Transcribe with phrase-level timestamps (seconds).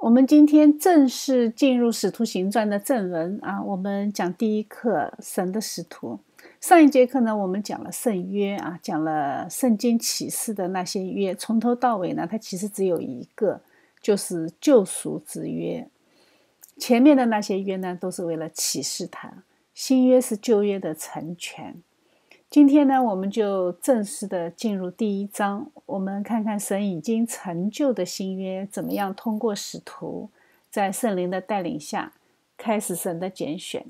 [0.00, 6.18] 我们今天正式进入《使徒行传》的正文啊，我们讲第一课神的使徒。
[6.58, 13.60] 上一节课呢，我们讲了圣约啊，讲了圣经启示的那些约，从头到尾呢，它其实只有一个，
[14.00, 15.86] 就是救赎之约。
[16.78, 19.30] 前面的那些约呢，都是为了启示他，
[19.74, 21.76] 新约是旧约的成全。
[22.50, 30.30] 今天呢，我们就正式的进入第一章，我们看看神已经成就的新约怎么样通过使徒，
[30.68, 32.12] 在圣灵的带领下，
[32.56, 33.86] 开始神的拣选。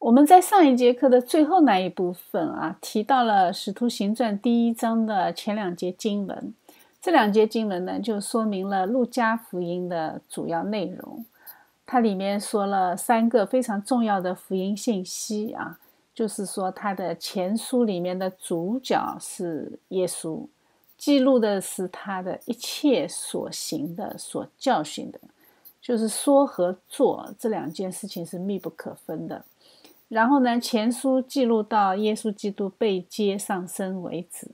[0.00, 6.52] 我们在上一节课的最后那一部分啊，提到了《使徒行传》第一章的前两节经文，
[7.00, 11.24] 这两节经文呢，就说明了路加福音的主要内容。
[11.92, 15.80] 它里面说了三个非常重要的福音信息啊，
[16.14, 20.46] 就是说它的前书里面的主角是耶稣，
[20.96, 25.18] 记录的是他的一切所行的、所教训的，
[25.82, 29.44] 就是说和做这两件事情是密不可分的。
[30.06, 34.46] 然后呢，前书记录到耶稣基督被接上升为止，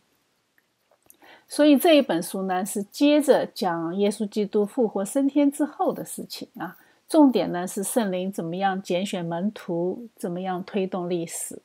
[1.47, 6.79] 所以这一本书呢是接着讲耶稣基督复活升天之后的事情啊。
[7.09, 11.63] 重点呢是圣灵怎么样拣选门徒，怎么样推动历史。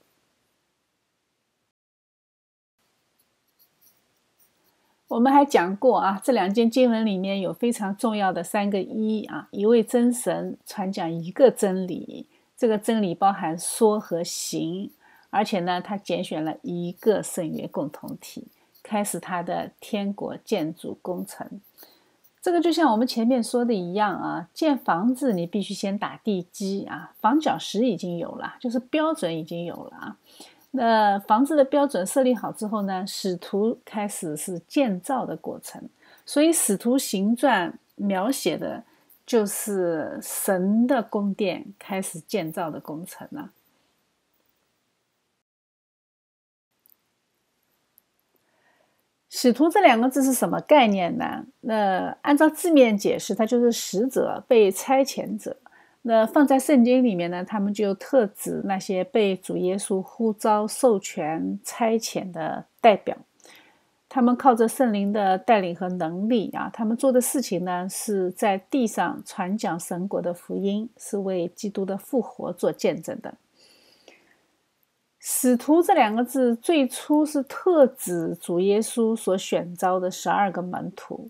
[5.07, 14.89] 我们还讲过啊，这两件经文里面有非常重要的三个一啊，一位真神传讲一个真理，这个真理包含说和行，
[15.29, 18.47] 而且呢，他拣选了一个圣约共同体，
[18.81, 21.59] 开始他的天国建筑工程。
[22.41, 30.17] 这个就像我们前面说的一样啊，建房子你必须先打地基啊，房角石已经有了，就是标准已经有了啊。
[30.71, 35.87] 那房子的标准设立好之后呢，使徒开始是建造的过程，
[36.25, 38.83] 所以使徒行传描写的
[39.25, 43.51] 就是神的宫殿开始建造的工程了。
[49.33, 51.45] 使徒这两个字是什么概念呢？
[51.61, 55.55] 那按照字面解释，它就是使者、被差遣者。
[56.01, 63.15] 那放在圣经里面呢，他们就特指那些被主耶稣呼召、授权、差遣的代表。
[64.09, 73.33] 他们靠着圣灵的带领和能力啊，他们做的事情呢，是在地上传讲神国的福音，是为基督的复活做见证的。
[75.23, 81.29] 使徒这两个字最初是特指主耶稣所选召的十二个门徒，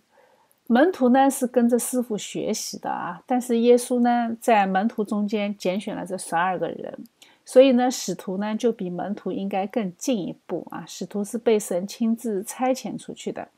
[0.68, 7.00] 门徒呢是跟着师傅学习的啊，但是耶稣呢在门徒中间拣选了这十二个人，
[7.44, 13.50] 所以呢使徒呢就比门徒应该更进一步啊，使徒是被神亲自差遣出去的，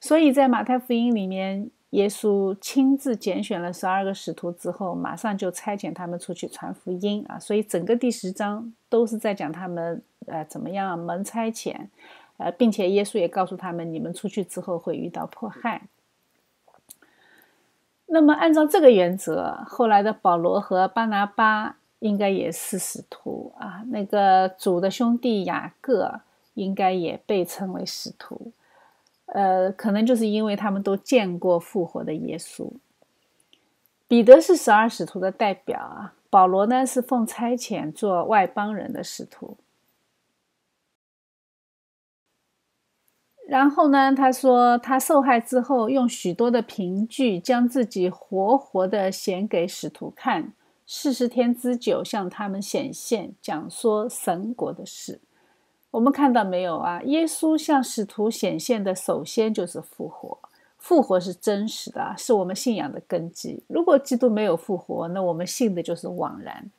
[0.00, 1.70] 所以在马太福音里面。
[1.90, 7.38] 耶稣亲自拣选了十二个使徒之后，马上就差遣他们出去传福音啊！
[7.38, 11.74] 所以整个第十章都是在讲他们呃怎么样蒙差遣，
[12.36, 15.82] 呃，并且耶稣也告诉他们，你们出去之后会遇到迫害。
[18.04, 26.20] 那么按照这个原则，后来的保罗和巴拿巴应该也是使徒啊，那个主的兄弟雅各
[26.52, 28.52] 应该也被称为使徒。
[29.28, 32.70] 呃，可能就是因为他们都见过复活的耶稣。
[34.06, 39.58] 彼得是十二使徒的代表啊，保罗呢是奉差遣做外邦人的使徒。
[43.46, 50.52] 然后呢，他说他受害之后，用许多的凭据将自己活活的显给使徒看，
[50.86, 55.20] 四十天之久向他们显现，讲说神国的事。
[55.90, 57.00] 我们看到没有啊？
[57.02, 60.38] 耶稣向使徒显现的，首先就是复活。
[60.76, 63.62] 复活是真实的，是我们信仰的根基。
[63.66, 66.70] 如果基督没有复活，那我们信的就是枉然。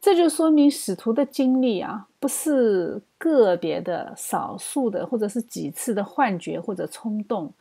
[0.00, 7.52] 这就说明使徒的经历啊，不是个别的、少数的，或者是几次的幻觉或者冲动。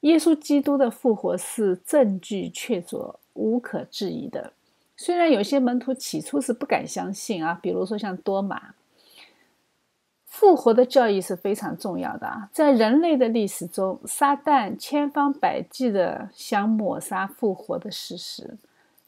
[0.00, 4.52] 耶稣基督的复活是证据确凿、无可置疑的。
[4.96, 8.74] 虽然有些门徒起初是不敢相信啊，比如说像多马。
[10.36, 12.48] 复活的教义是非常重要的啊！
[12.52, 18.56] 在人类的历史中，撒旦千方百计的想抹杀复活的事实。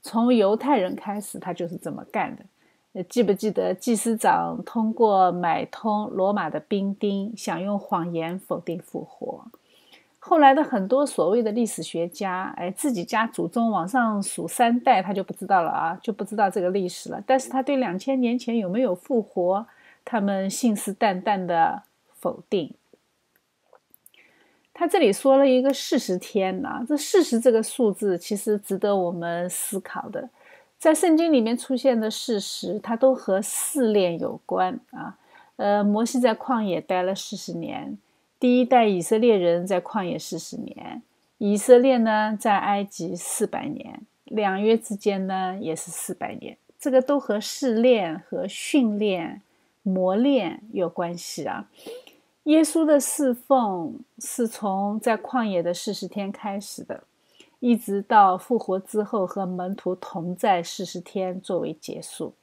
[0.00, 2.44] 从犹太人开始，他就是这么干的。
[2.92, 9.44] 呃，记不记得祭司长通过买通罗马的兵丁，想用谎言否定复活？
[10.20, 17.20] 后来的很多所谓的历史学家，哎，自己家祖宗往上数三代，他就不知道了啊，就不知道这个历史了。
[17.26, 19.66] 但是他对两千年前有没有复活？
[20.06, 21.82] 他们信誓旦旦的
[22.14, 22.72] 否定，
[24.72, 30.30] 他这里说了一个四十天呐，这四十这个数字其实值得我们思考的。
[30.78, 35.18] 在圣经里面出现的事实，它都和试炼有关啊。
[35.56, 37.98] 呃，摩西在旷野待了四十年，
[38.38, 41.02] 第一代以色列人在旷野四十年，
[41.38, 49.40] 以色列呢在埃及四百年，两约之间呢也是四百年，这个都和试炼和训练、
[49.88, 51.68] 磨练有关系啊。
[52.44, 57.04] 耶稣的侍奉是从在旷野的四十天开始的。
[57.58, 62.34] 一直到复活之后和门徒同在四十天作为结束，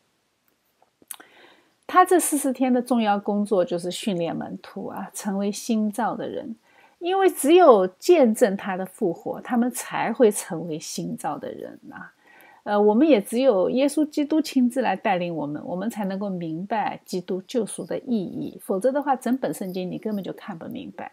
[1.85, 6.55] 他这四十天的重要工作就是训练门徒啊，成为新造的人。
[6.97, 12.12] 因为只有见证他的复活，他们才会成为新造的人啊。
[12.63, 18.59] 呃，我们也只有耶稣基督亲自来带领我们，我们才能够明白基督救赎的意义。
[18.63, 21.11] 否则的话，整本圣经你根本就看不明白。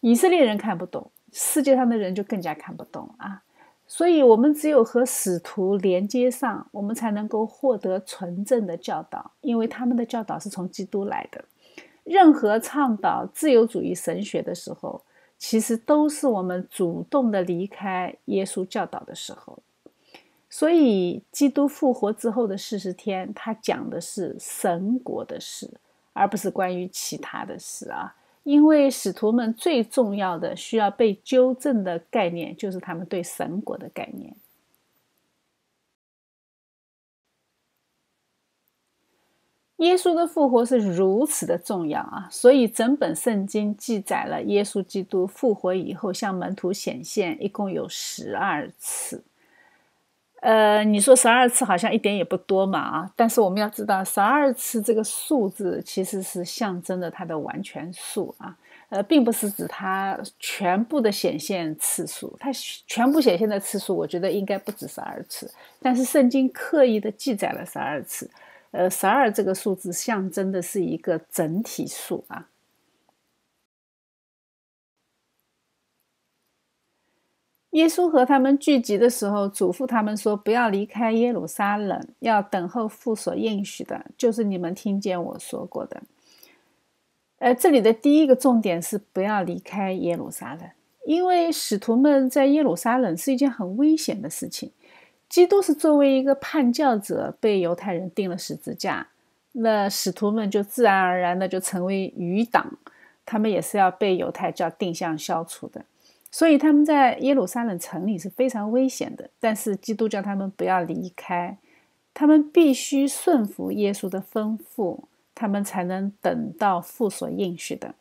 [0.00, 1.10] 以色列人看不懂。
[1.32, 3.44] 世界上的人就更加看不懂啊，
[3.86, 11.44] 所以，我们只有和使徒连接上，我们才能够获得纯正的教导，因为他们的教导是从基督来的。
[12.02, 15.00] 任何倡导自由主义神学的时候，
[15.38, 19.56] 其实都是我们主动的离开耶稣教导的时候。
[20.52, 25.70] 所以，基督复活之后的四十天，他讲的是神国的事，
[26.12, 28.16] 而不是关于其他的事啊。
[28.42, 34.34] 因为使徒们最重要的需要被纠正的概念，就是他们对神国的概念。
[39.76, 49.22] 耶稣的复活是如此的重要啊，所以整本圣经记载了耶稣基督复活以后向门徒显现，一共有十二次。
[50.40, 53.12] 呃，你说十二次好像一点也不多嘛啊！
[53.14, 58.56] 但是我们要知道，十二次这个数字其实是象征着它的完全数啊，
[58.88, 62.34] 呃，并不是指它全部的显现次数。
[62.40, 62.50] 它
[62.86, 65.52] 全部显现的次数，我觉得应该不止十二次。
[65.82, 68.30] 但是圣经刻意的记载了十二次，
[68.70, 72.46] 呃，十二这个数字象征的是一个整体数啊。
[77.70, 86.02] 耶稣和他们聚集的时候，嘱咐他们说：“不要离开耶路撒冷，要等候父所应许的，就是你们听见我说过的。”
[87.38, 90.68] 呃，这里的第一个重点是不要离开耶路撒冷，
[91.06, 94.72] 因为使徒们在耶路撒冷是一件很危险的事情。
[95.28, 99.06] 基督是作为一个叛教者被犹太人钉了十字架，
[99.52, 102.76] 那使徒们就自然而然的就成为余党，
[103.24, 105.84] 他们也是要被犹太教定向消除的。
[106.30, 111.58] 所以他们在耶路撒冷城里是非常危险的，但是基督教他们不要离开，
[112.14, 115.00] 他们必须顺服耶稣的吩咐，
[115.34, 117.94] 他们才能等到父所应许的。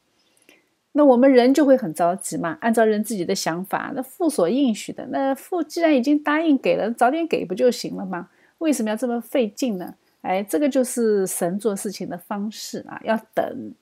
[0.92, 8.30] 那我们人就会很着急嘛，按照人自己的想法，那父所应许的，那父既然已经答应给了，早点给不就行了吗？
[8.60, 9.96] 为什么要这么费劲呢？
[10.22, 13.74] 哎，这个就是神做事情的方式啊，要等。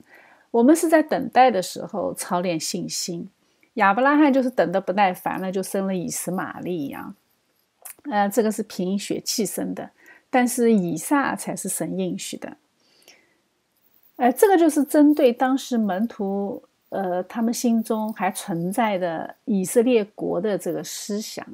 [0.50, 3.28] 我们是在等待的时候操练信心。
[3.78, 7.14] 亚伯拉罕就是等得不耐烦了，就生了以实玛利一样。
[8.10, 9.90] 呃，这个是凭血气生的，
[10.30, 12.56] 但是以撒才是神应许的。
[14.16, 21.46] 呃，这个就是针对当时门徒，呃，他们心中还存在的以色列国的这个思想。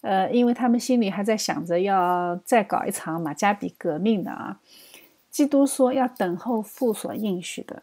[0.00, 4.60] 呃，因为他们心里还在想着要再搞一场马加比革命的啊。
[5.30, 7.82] 基督说要等候父所应许的。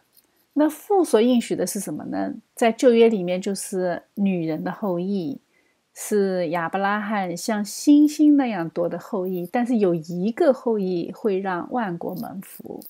[0.54, 2.34] 那父所应许的是什么呢？
[2.54, 5.40] 在旧约里面，就是女人的后裔，
[5.94, 9.48] 是亚伯拉罕像星星那样多的后裔。
[9.50, 12.84] 但是有一个后裔会让万国蒙福，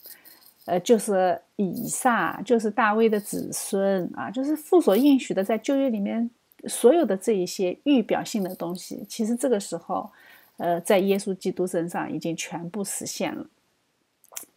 [0.64, 5.45] 呃，就是以撒，就是大卫的子孙啊，就是父所应许的。
[5.45, 6.28] 在旧约里面，
[6.66, 10.11] 所有的这一些预表性的东西，其实这个时候，
[10.57, 13.47] 呃，在耶稣基督身上已经全部实现了，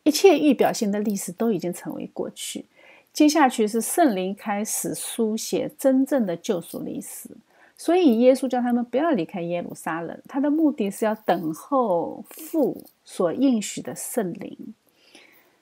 [0.02, 2.66] 一切预表性的历史都已经成为过去。
[3.16, 7.30] 接下去是圣灵开始书写真正的救赎历史，
[7.78, 14.58] 所以耶稣叫他们不要离开耶路撒冷，他的目的是要等候父所应许的圣灵，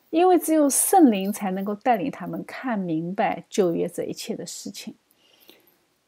[0.10, 4.96] 因为只有圣灵才能够带领他们看明白旧约这一切的事情。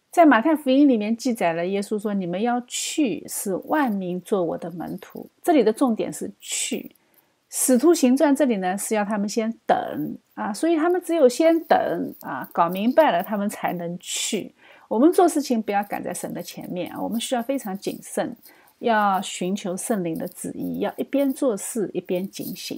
[0.09, 6.89] 在马太福音里面记载了，耶稣说：“你们要去，使万民做我的门徒。”这里的重点是去。
[7.57, 14.53] 使徒行传这里呢是要他们先等啊，所以他们只有先等啊，搞明白了他们才能去。
[14.89, 18.35] 我们做事情不要赶在神的前面，我们需要非常谨慎，
[18.79, 22.77] 要寻求圣灵的旨意，要一边做事一边警醒。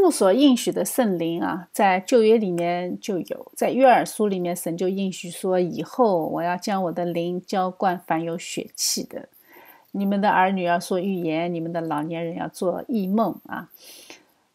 [0.00, 9.28] 父所应许的圣灵啊，在旧约里面就有，在约珥书里面，神就应许说，以后我要将我的灵浇灌凡有血气的，
[9.92, 13.68] 你们的儿女要说预言，你们的老年人要做异梦啊。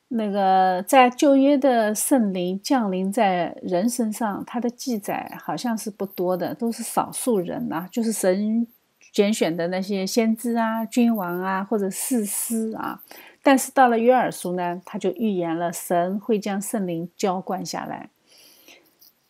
[0.07, 8.65] 那个在旧约的圣灵降临在人身上，它的记载好像是不多的，都是少数人啊，就是神
[9.11, 13.01] 拣选的那些先知啊、君王啊或者士师啊。
[13.45, 18.09] 但是到了约尔书呢，他就预言了神会将圣灵浇灌下来。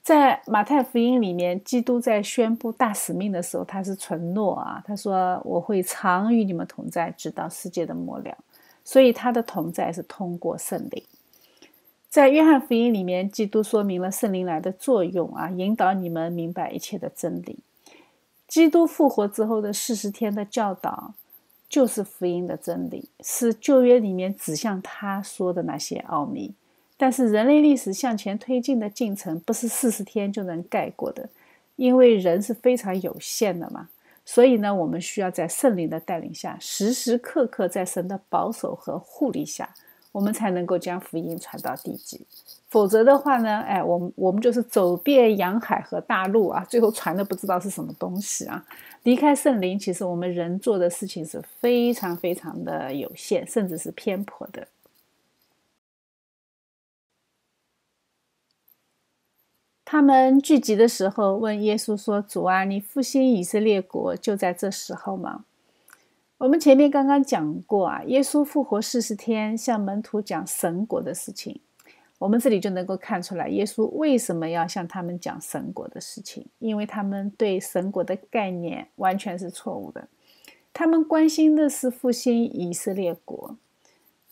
[0.01, 8.37] 在马太福音里面，基督在宣布大使命的时候，他是承诺啊，他说：“我会常与你们同在，直到世界的末了。”
[8.85, 11.03] 所以他的同在是通过圣灵，
[12.07, 17.59] 在约翰福音里面，基督说明了圣灵来的作用啊，引导你们明白一切的真理。
[18.47, 21.15] 基督复活之后的四十天的教导，
[21.75, 26.53] 就是福音的真理，是旧约里面指向他说的那些奥秘。
[26.95, 31.27] 但是人类历史向前推进的进程，不是四十天就能盖过的，
[31.75, 33.89] 因为人是非常有限的嘛。
[34.23, 39.75] 所以呢，我们需要在圣灵的带领下，时时刻刻在神的保守和护理下，
[40.13, 42.25] 我们才能够将福音传到地极。
[42.69, 48.65] 否则的话呢，哎，我们我们就是走遍洋海和大陆啊，最后传的不知道是什么东西啊。
[49.03, 54.67] 离开圣灵，其实我们人做的事情是非常非常的有限，甚至是偏颇的。
[59.85, 65.45] 他们聚集的时候，问耶稣说：“主啊，你复兴以色列国就在这时候吗？”
[66.39, 71.61] 我们前面刚刚讲过啊，耶稣复活四十天，向门徒讲神国的事情。
[72.17, 76.45] 我们这里就能够看出来，耶稣为什么要向他们讲神国的事情？
[76.59, 80.07] 因为他们对神国的概念完全是错误的。
[80.73, 83.57] 他们关心的是复兴以色列国，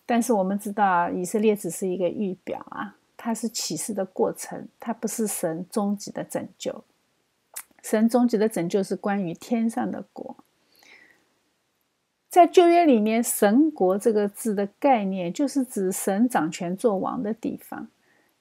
[0.06, 2.96] 但是我们知道，以色列只是一个预表啊。
[3.16, 6.84] 它是启示的过程，它不是神终极的拯救。
[7.82, 10.36] 神终极的拯救是关于天上的国。
[12.34, 17.88] 在旧约里面，“神国”这个字的概念，就是指神掌权做王的地方。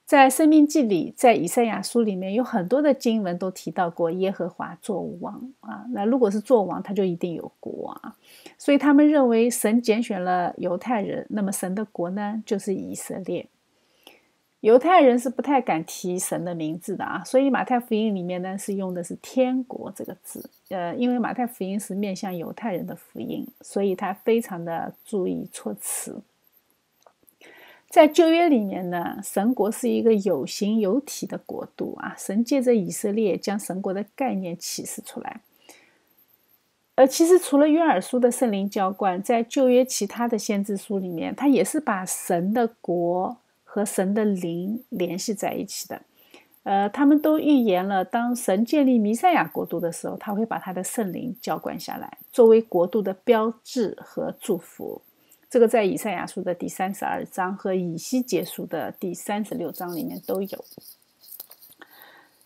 [0.03, 5.85] 在《生命记》里，在以赛亚书里面，有很多的经文都提到过耶和华做王啊。
[5.91, 8.15] 那如果是做王，他就一定有国啊。
[8.57, 13.47] 所以他们认为神拣选了犹太人，那么神的国呢，就是以色列。
[14.63, 20.49] 犹太人是不太敢提神的名字的啊，所以马太福音里面呢是用的是“天国”这个字。
[20.69, 26.21] 呃，因为马太福音是面向犹太人的福音，所以他非常的注意措辞。
[27.89, 35.41] 在旧约里面呢，神国是一个有形有体的国度啊，神借着以色列将神国的概念启示出来。
[36.95, 43.35] 呃其实除了约珥书的圣灵浇灌，在旧约其他的先知书里面，他也是把神的国。
[43.73, 45.99] 和神的灵联系在一起的，
[46.61, 55.01] 呃，他们都预言了，当神建立弥赛亚国度的时候，他会把他的圣灵浇灌下来，作为国度的标志和祝福。
[55.49, 60.65] 这个在以赛亚书的第三十二章和以西结书的第三十六章里面都有。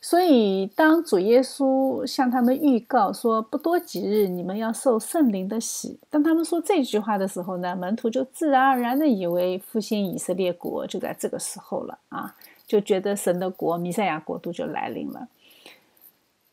[0.09, 12.33] 所以，当主耶稣向他们预告说不多几日你们要受圣灵的洗，当他们说这句话的时候呢，门徒就自然而然的以为复兴以色列国就在这个时候了啊，
[12.65, 15.27] 就觉得神的国弥赛亚国度就来临了。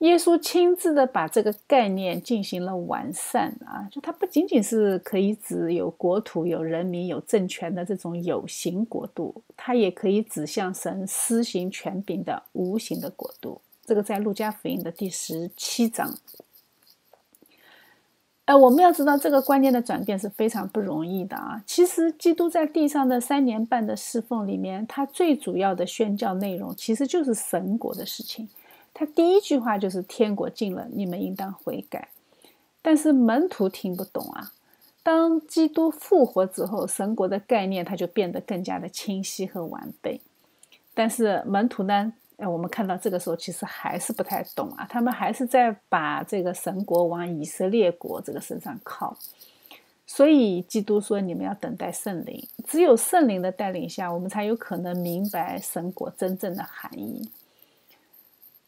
[0.05, 13.63] 耶稣亲自的把这个概念进行了完善啊，就它不仅仅是可以指有国土、有人民、有政权的这种有形国度，它也可以指向神施行权柄的无形的国度。
[13.87, 16.15] 这个在路加福音的第十七章。
[18.45, 21.65] 呃，我们要知道这个观念的转变是非常不容易的啊。
[21.67, 28.47] 其实，基督在地上的三年半的侍奉里面，他最主要的宣教内容其实就是神国的事情。
[28.95, 32.09] 他第一句话就是“天国近了，你们应当悔改”，
[32.81, 34.53] 但是门徒听不懂啊。
[35.03, 40.21] 当基督复活之后，神国的概念他就变得更加的清晰和完备。
[40.95, 42.13] 但是门徒呢？
[42.37, 49.17] 哎，我们看到这个时候其实还是不太懂啊，他们还是在把这个神国往以色列国这个身上靠。
[50.07, 57.29] 所以基督说：“你们要等待圣灵，只有圣灵的带领下，我们才有可能明白神国真正的含义。”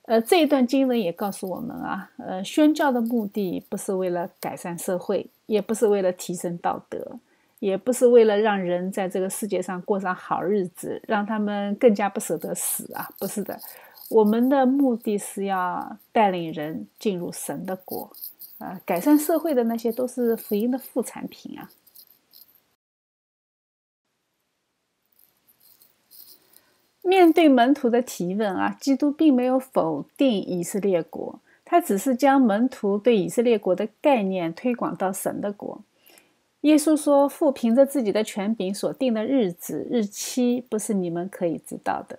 [0.06, 7.18] 呃，这一段经文也告诉我们啊，呃，宣教的目的不是为了改善社会，也不是为了提升道德，
[7.58, 13.58] 也不是为了让人在这个世界上过上好日子，让他们更加不舍得死啊，不是的，
[14.08, 18.08] 我们的目的是要带领人进入神的国，
[18.58, 21.68] 啊，改善社会的那些都是福音的副产品啊。
[27.06, 35.80] 面对门徒的提问啊，基督并没有否定以色列国，他只是将门徒对以色列国的概念推广到神的国。
[36.62, 42.18] 耶稣说：“父凭着自己的权柄所定的日子、日期，不是你们可以知道的。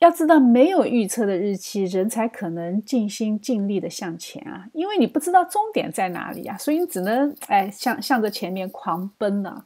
[0.00, 4.66] 要知道，没有预测的日期，人才可能尽心尽力的向前啊！
[4.72, 9.64] 因为你不知道终点在哪里啊，所以你只能哎向向着前面狂奔呢。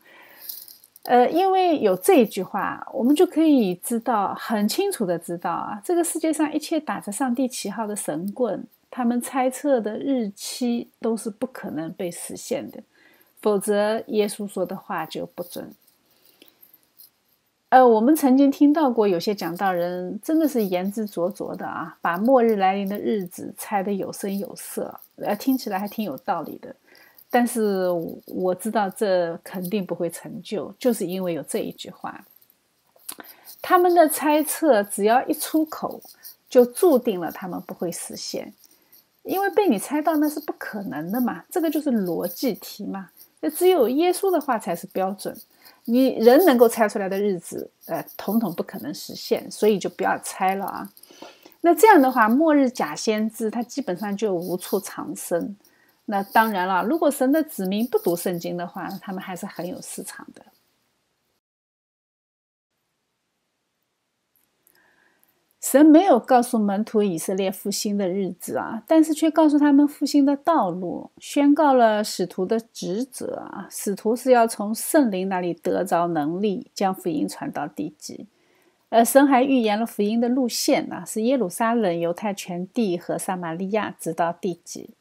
[1.05, 12.83] 呃，因为有这一句话，我们就可以知道很清楚的知道啊，这个世界上一切打着上帝旗号的神棍，他们猜测的日期都是不可能被实现的。”
[13.41, 15.73] 否则，耶稣说的话就不准。
[17.69, 26.75] 呃，我们曾经听到过有些讲道人真的是言之凿凿的啊，把末日来临的日子猜得有声有色，呃，听起来还挺有道理的。
[27.31, 27.87] 但是
[28.27, 32.25] 我知道这肯定不会成就，就是因为有这一句话。
[33.61, 36.01] 他们的猜测只要一出口，
[36.49, 38.53] 就注定了他们不会实现，
[39.25, 43.11] 因为被你猜到那是不可能的嘛，这个就是逻辑题嘛。
[43.41, 45.37] 那只有耶稣的话才是标准，
[45.85, 50.91] 你人能够猜出来的日子，呃，统统不可能实现，所以就不要猜了啊。
[51.61, 55.57] 那这样的话，末日假先知他基本上就无处藏身。
[56.11, 60.47] 那当然了，如果神的子民不读圣经的话，他们还是很有市场的。
[65.61, 73.69] 神没有告诉门徒以色列复兴的日子啊，但是却告诉他们复兴的道路，宣告了使徒的职责啊。
[73.71, 78.27] 使徒是要从圣灵那里得着能力，将福音传到地极。
[78.89, 84.95] 呃，神还预言了福音的路线啊，是耶路撒冷、犹太全地和撒玛利亚，直到地极。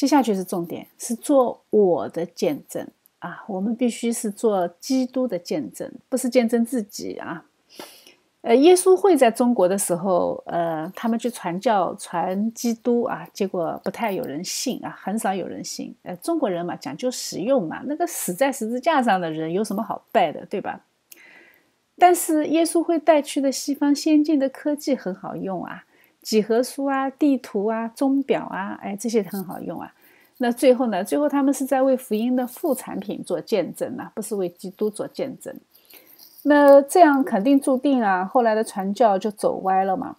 [0.00, 2.88] 接下去是重点，是做我的见证
[3.18, 3.44] 啊。
[3.46, 7.44] 我们必须是做基督的见证，不是见证自己啊。
[8.40, 15.94] 呃，耶稣会在中国的时候，呃，他们去传教、传基督啊，结果不太有人信啊，很少有人信。
[16.02, 20.80] 呃，中国人嘛，讲究实用嘛，那个死在十字架上的人有什么好拜的，对吧？
[21.98, 25.84] 但是耶稣会带去的西方先进的科技很好用啊，
[26.22, 29.92] 几何书啊、地图啊、钟表啊，哎，这些很好用啊。
[30.38, 31.04] 那最后呢？
[31.04, 35.54] 最后他们是在为福音的副产品做见证呢，不是为基督做见证。
[36.44, 40.16] 那这样肯定注定啊，后来的传教就走歪了嘛。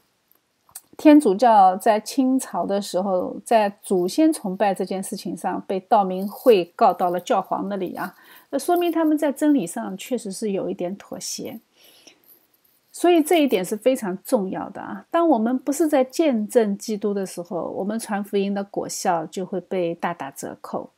[0.98, 8.16] 天主教在清朝的时候，在祖先崇拜这件事情上被道明会告到了教皇那里啊，
[8.52, 11.60] 那说明他们在真理上确实是有一点妥协。
[12.92, 15.06] 所以这一点是非常重要的啊。
[15.10, 20.90] 当我们不是在见证基督的时候，我们传福音的果效就会被大打折扣。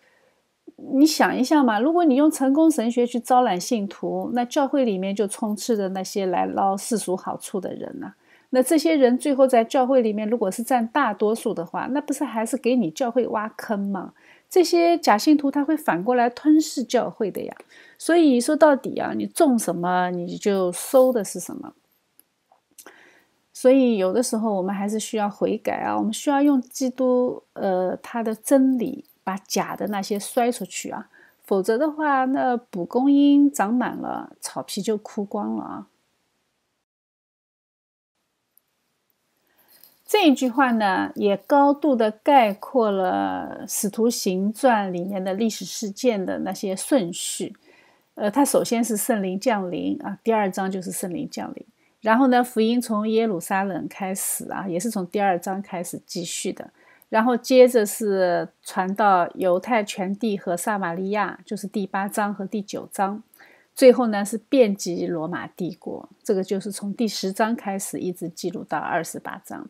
[0.75, 8.13] 你想一下嘛，如果你用成功神学去招揽信徒，那教会里面就充斥着那些来捞世俗好处的人呐。
[8.49, 14.13] 那这些人最后在教会里面，如果是占大多数的话，那不是还是给你教会挖坑吗？
[14.49, 17.56] 这些假信徒他会反过来吞噬教会的呀。
[17.97, 21.73] 所以说到底啊，你种什么你就收的是什么。
[23.54, 29.06] 所以有的时候我们还是需要悔改啊，我们需要用基督呃他的真理。
[29.26, 31.10] 把假的那些摔出去啊，
[31.46, 35.88] 否则的话，那蒲公英长满了，草皮就枯光了啊。
[40.06, 47.56] 这一句话呢，也高度的概括了《使徒行传》里面的历史事件的那些顺序。
[48.16, 51.66] 呃，它首先是圣灵降临啊，第二章就是圣灵降临，
[52.04, 56.70] 然后呢，福音从耶路撒冷开始啊，也是从第二章开始继续的。
[57.08, 63.24] 然后接着是传到犹太全地和撒玛利亚，就是第八章和第九章。
[63.74, 69.70] 最后呢是遍及罗马帝国，这个就是从第十章开始一直记录到二十八章。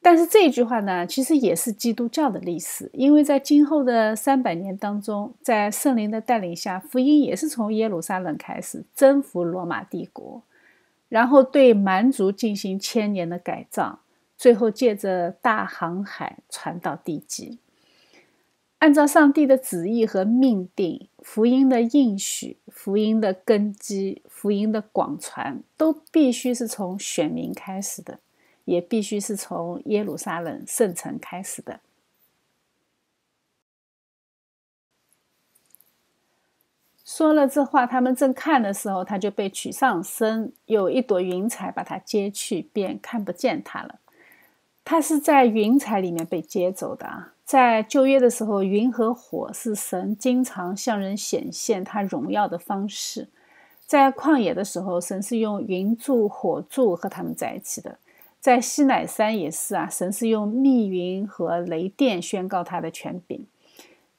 [0.00, 10.42] 但是这一句话呢，其实也是基督教的历史，因为在今后的三百年当中，在圣灵的带领下，福音也是从耶路撒冷开始征服罗马帝国，
[11.14, 14.00] 然后对蛮族进行千年的改造。
[14.36, 17.58] 最后借着大航海传到地极，
[18.80, 28.18] 按照上帝的旨意和命定，福音的应许、福音的根基、福音的广传，都必须是从选民开始的，
[28.64, 31.78] 也必须是从耶路撒冷圣城开始的。
[37.16, 44.00] 说了这话，他们正看的时候，他就被取上身，有一朵云彩把他接去，便看不见他了。
[44.84, 47.34] 他是在云彩里面被接走的啊！
[47.44, 53.28] 在旧约的时候，云和火是神经常向人显现他荣耀的方式。
[53.86, 57.92] 在旷野的时候，神是用云柱、火柱和他们在一起的；
[58.40, 63.46] 在西乃山也是啊，神是用密云和雷电宣告他的权柄。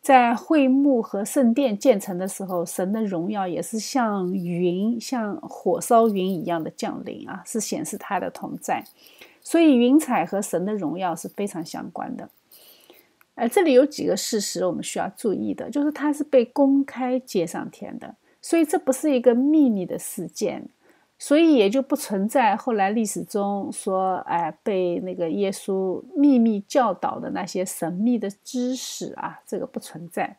[0.06, 8.84] 在会幕和圣殿建成的时候，神的荣耀也是像云、像火烧云一样的降临啊，是显示他的同在。
[9.42, 12.30] 所以云彩和神的荣耀是非常相关的。
[13.34, 20.70] 呃，这里有几个事实我们需要注意的，就是它是被公开接上天的，所以这不是一个秘密的事件。
[21.18, 30.38] 所以也就不存在后来历史中说，哎，被那个耶稣秘密教导的那些神秘的知识啊，这个不存在。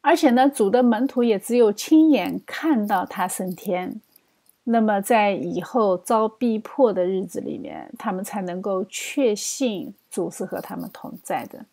[0.00, 4.00] 而且呢，主的门徒也只有亲眼看到他升天，
[4.64, 11.66] 那么在以后遭逼迫的日子里面，他们才能够确信主是和他们同在的。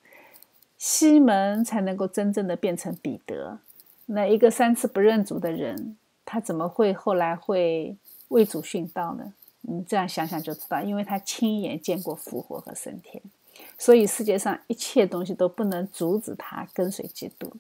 [0.77, 3.59] 西门才能够真正的变成彼得，
[4.07, 5.95] 那一个三次不认主的人。
[6.25, 7.95] 他怎么会后来会
[8.29, 9.33] 为主殉道呢？
[9.61, 13.21] 你这样想想就知道，因为他亲眼见过复活和升天，
[13.77, 17.51] 所以世界上一切东西都不能阻止他跟随基督。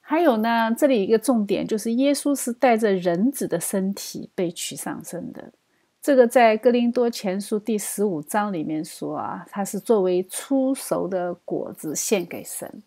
[0.00, 5.52] 还有呢，这里一个重点就是，耶稣是带着人子的身体被取上身的。
[6.00, 12.82] 这个在哥林多前书第十五章里面说啊，他是作为初熟的果子献给神。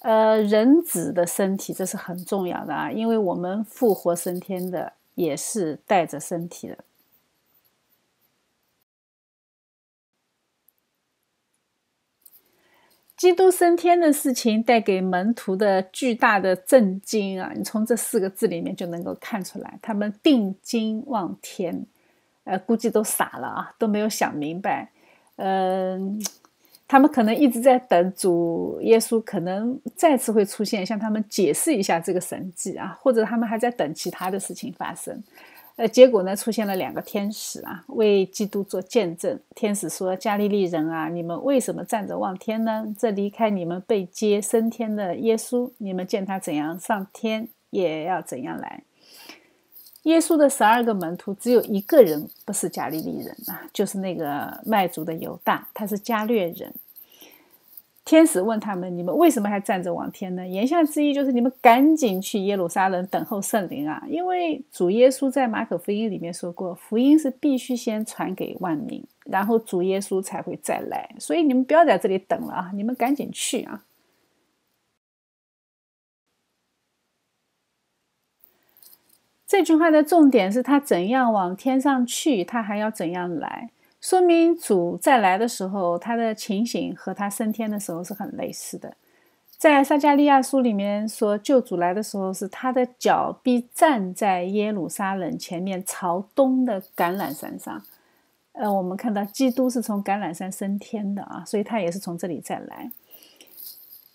[0.00, 6.78] 呃，人子的身体这是很重要的啊，因为我们复活升天的也是带着身体的。
[13.16, 21.84] 基督升天的事情带给门徒的巨大的震惊啊，你从这四个字里面就能够看出来，他们定睛望天，
[22.44, 24.92] 呃，估计都傻了啊，都没有想明白，
[25.34, 26.20] 嗯。
[26.88, 35.22] 他们可能一直在等主耶稣可能再次会出现，向他们解释一下这个神迹啊，或者他们还在等其他的事情发生。
[35.76, 39.38] 呃，结果呢，出现了两个天使啊，为基督做见证。
[39.54, 42.92] 天使说：“加利利人啊，你们为什么站着望天呢？
[42.98, 48.82] 这离开你们被接升天的耶稣，你们见他怎样上天，也要怎样来。”
[50.08, 56.72] 耶稣的十二个门徒只有一个人不是加利利人啊，就是那个卖族的犹大，他是加略人。
[58.06, 64.02] 天使问他们：“你们为什么还站着望天呢？”言下之意就是你们赶紧去耶路撒冷等候圣灵啊！
[64.08, 71.06] 因为主耶稣在马可福音里面说过，福音是必须先传给万民，然后主耶稣才会再来。
[71.18, 72.70] 所以你们不要在这里等了啊！
[72.72, 73.84] 你们赶紧去啊！
[79.48, 88.94] 这句话的重点是他怎样往天上去，他还要怎样来，说明主再来的时候，他的情形和他升天的时候是很类似的。
[89.56, 97.82] 在撒加利亚书里面说，救主来的时候是他的脚必站在耶路撒冷前面朝东的橄榄山上。
[98.52, 102.92] 呃，我们看到基督是从橄榄山升天的啊，所以他也是从这里再来。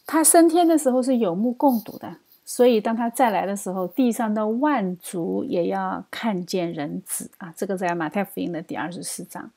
[0.05, 2.17] 他升天的时候是有目共睹的。
[2.45, 7.53] 所以，当他再来的时候，地上的万族也要看见人子啊！
[7.55, 9.49] 这个在马太福音的第二十四章。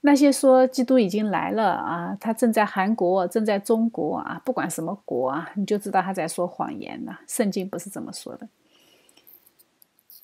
[0.00, 7.20] 那些说基督已经来了啊，他正在韩国，正在中国啊，不管什么国啊，你就知道他在说谎言了。
[7.26, 8.48] 圣经不是这么说的。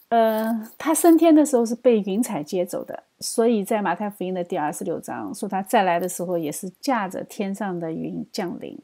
[0.08, 8.78] 呃，他升天的时候是被云彩接走的，所以在马太福音的第二十六章说他再来的时候也是驾着天上的云降临。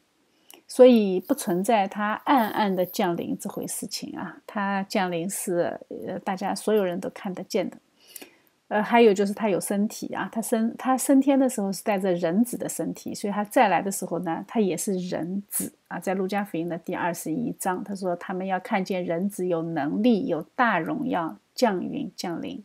[0.73, 7.77] 所以不存在他暗暗的降临这回事情啊，他降临是呃大家所有人都看得见的，
[8.69, 22.63] 呃还有就是他有身体啊，他升他升天的时候是带着人子的身体，所以他再来的时候呢，他也是人子啊，在路加福音的第二十一章，他说他们要看见人子有能力有大荣耀降临降临。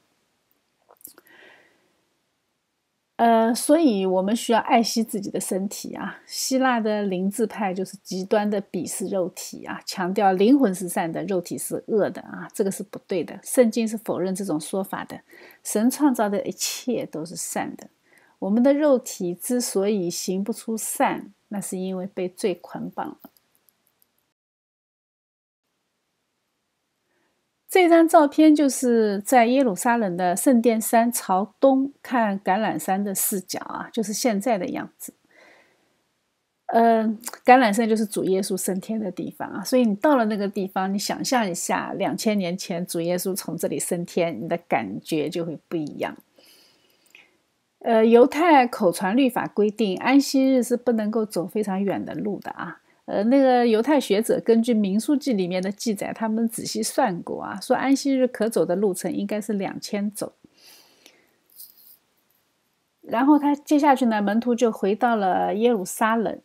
[3.17, 6.19] 呃，所以我们需要爱惜自己的身体啊。
[6.25, 13.39] 希腊的灵智派就是极端的鄙视肉体啊，强调灵魂是善的，肉体是恶的啊，这个是不对的。
[13.41, 15.21] 圣经是否认这种说法的。
[15.63, 17.87] 神创造的一切都是善的，
[18.39, 23.17] 我们的肉体之所以行不出善，那是因为被罪捆绑了。
[27.75, 35.13] 这张照片就是在耶路撒冷的圣殿山朝东看橄榄山的视角啊，就是现在的样子。
[36.67, 46.15] 嗯，橄榄山就是主耶稣升天的地方啊，所以你到了那个地方，你想象一下，两千年前主耶稣从这里升天，你的感觉就会不一样。
[47.79, 52.79] 呃，犹太口传律法规定，安息日是不能够走非常远的路的啊。
[53.05, 60.33] 呃，那个犹太学者根据《民数记》里面的记载，他们仔细算过啊，说安息日可走的路程应该是两千走。
[63.01, 66.39] 然后他接下去呢，门徒就回到了耶路撒冷，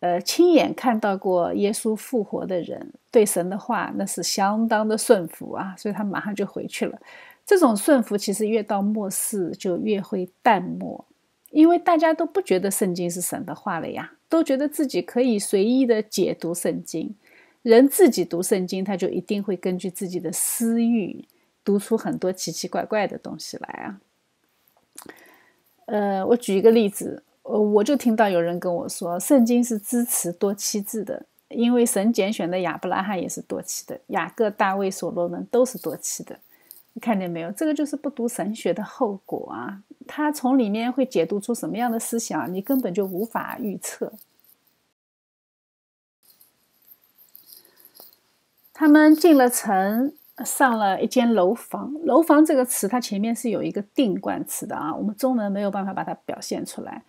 [0.00, 6.98] 呃，亲眼看到过耶稣复活的人，对神的话那是相当的顺服啊，所以他马上就回去了。
[7.44, 11.04] 这种顺服其实越到末世就越会淡漠，
[11.50, 14.12] 因为大家都不觉得圣经是神的话了呀。
[14.28, 17.14] 都觉得自己可以随意的解读圣经，
[17.62, 21.24] 人自己读圣经，他就一定会根据自己的私欲
[21.64, 24.00] 读出很多奇奇怪怪的东西来啊。
[25.86, 36.40] 呃，我举一个例子，呃，我就听到有人跟我说，圣经是支持多妻制的，因为神拣选的亚伯拉罕也是多妻的，雅各、大卫、所罗门都是多妻的。
[37.00, 37.52] 看见没有？
[37.52, 39.82] 这个就是不读神学的后果啊！
[40.06, 44.12] 他从里面会解读出什么样的思想，你根本就无法预测。
[48.72, 51.94] 他们进了城，上了一间楼房。
[52.04, 57.02] 楼房这个词，它前面是有一个定冠词的啊，我们中文没有办法把它表现出来。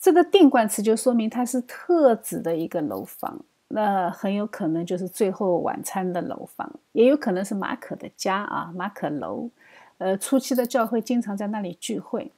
[0.00, 3.44] 这个定冠词就说明它是特指的一个楼房。
[3.68, 9.50] 那很有可能就是最后晚餐的楼房，也有可能是马可的家啊，马可楼。
[9.98, 12.30] 呃，初期的教会经常在那里聚会。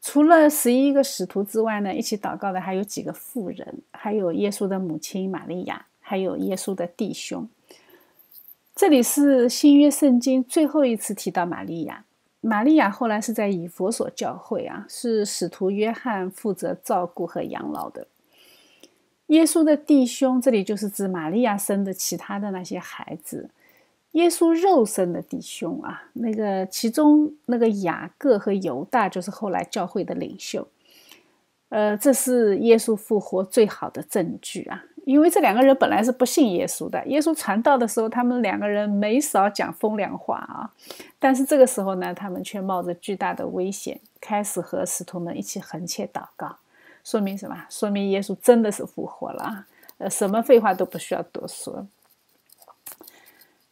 [0.00, 7.48] 除了十一个使徒之外呢，一起祷告的还有几个妇人，还有耶稣的母亲玛利亚，还有耶稣的弟兄。
[8.74, 12.04] 这里是新约圣经最后一次提到玛利亚。
[12.40, 18.06] 玛利亚后来是在以佛所教会啊，是使徒约翰负责照顾和养老的。
[19.28, 23.50] 耶稣的弟兄，这里就是指玛利亚生的其他的那些孩子。
[24.12, 30.68] 耶稣肉身的弟兄啊，那个其中那个雅各和犹大，就是后来教会的领袖。
[31.70, 34.84] 呃，这是耶稣复活最好的证据啊！
[35.06, 40.70] 因为这两个人本来是不信耶稣的，耶稣传道的时候，他们两个人没少讲风凉话啊。
[41.18, 46.58] 但是这个时候呢，他们却冒着巨大的危险，开始和使徒们一起横切祷告。
[47.04, 47.66] 说明什么？
[47.68, 49.66] 说明耶稣真的是复活了。
[49.98, 51.86] 呃，什么废话都不需要多说。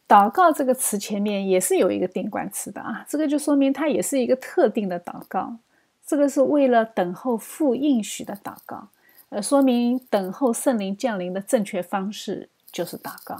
[0.07, 5.57] 祷告这个词前面也是有一个定冠词的啊，这个就说明它也是一个特定的祷告。
[6.05, 8.89] 这个是为了等候复应许的祷告，
[9.29, 13.39] 呃，说明等候圣灵降临的正确方式就是祷告。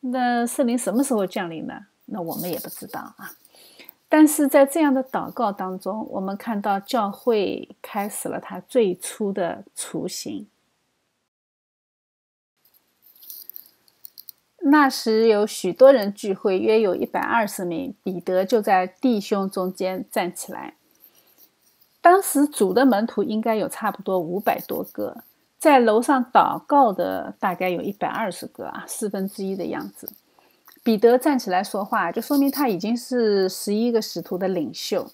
[0.00, 1.86] 那圣灵什么时候降临呢？
[2.06, 3.30] 那我们也不知道啊。
[4.08, 10.46] 但是在这样的祷告当中，我们看到教会开始了它最初的雏形。
[14.68, 17.94] 那时有许多人聚会，约有一百二十名。
[18.02, 20.74] 彼得就在弟兄中间站起来。
[22.00, 25.24] 当时主的门徒应该有差不多五百多个，
[25.58, 30.12] 在楼上祷告的大概有一百二十个啊，四分之一的样子。
[30.86, 35.10] 彼得站起来说话，就说明他已经是十一个使徒的领袖，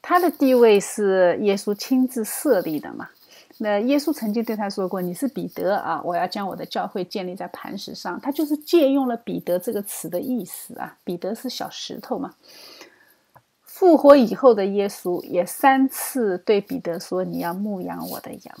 [0.00, 3.08] 他的地位是耶稣亲自设立的嘛？
[3.56, 10.96] 那耶稣曾经对他说过：“你是彼得啊，我要将我的教会建立在磐石上。”他就是借用了“彼得”这个词的意思啊。
[11.02, 12.34] 彼得是小石头嘛？
[13.64, 18.56] 复活以后的耶稣也三次对彼得说：“你要牧养我的羊。”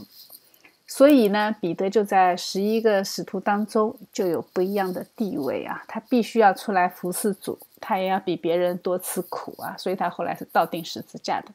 [0.90, 11.48] 所以呢，彼得就在十一个使徒当中就有不一样的地位啊，他必须要出来服侍主，他也要比别人多吃苦啊，所以他后来是倒定十字架的。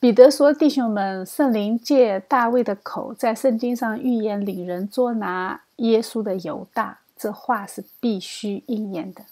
[0.00, 9.22] 彼得说：“弟兄们，圣灵借大卫的口在圣经上预言领人捉拿耶稣的犹大，这话是必须应验的。”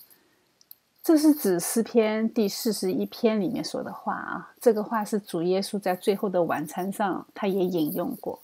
[1.10, 8.38] 这是指诗篇第四十一篇里面说的话啊，这个话是主耶稣在最后的晚餐上，他也引用过。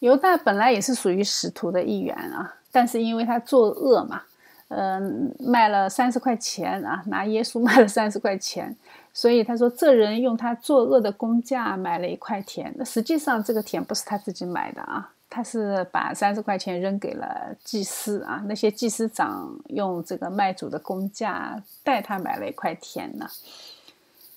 [0.00, 4.24] 犹大本来也是属于使徒的一员啊，但是因为他作恶嘛，
[4.68, 8.76] 嗯，卖了三十块钱啊，拿耶稣卖了三十块钱，
[9.14, 15.14] 所以他说这人用他作恶的工价买了一块田，那实际上这个田不是他自己买的啊。
[15.34, 23.26] 他是把三十块钱扔给了祭司啊，那些祭司长用这个卖主的工价代他买了一块田呢。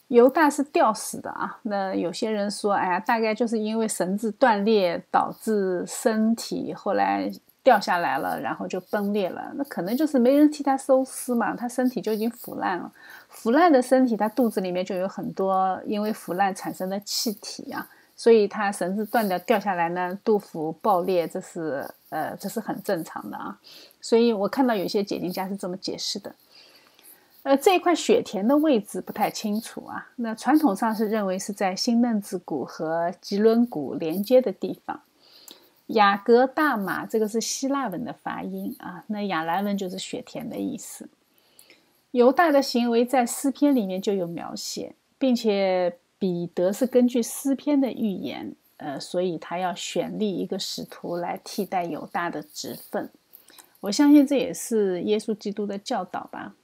[0.08, 7.30] 犹大是吊死的啊，那有些人说，哎呀，大概就是因为绳子断裂导致身体后来
[7.62, 9.52] 掉下来了，然后就崩裂了。
[9.56, 12.90] 那可能就是没人替他收尸嘛，他身体就已经腐烂了，
[13.28, 17.86] 腐烂的身体，他肚子里面就有很多因为腐烂产生的气体啊。
[18.16, 23.60] 所以它绳子断掉掉下来呢，杜甫爆裂，这是呃，这是很正常的啊。
[24.00, 26.34] 所以我看到有些解经家是这么解释的。
[27.44, 30.10] 呃，这一块雪田的位置不太清楚啊。
[30.16, 35.02] 那传统上是认为是在新嫩子谷和吉伦谷连接的地方。
[35.88, 41.08] 雅各大马这个是希腊文的发音啊，那亚兰文就是雪田的意思。
[42.10, 53.12] 犹大的行为在诗篇里面就有描写，并且彼得是根据诗篇的预言，呃，所以他要选立一个使徒来替代犹大的职分。
[53.82, 56.56] 我相信这也是耶稣基督的教导吧。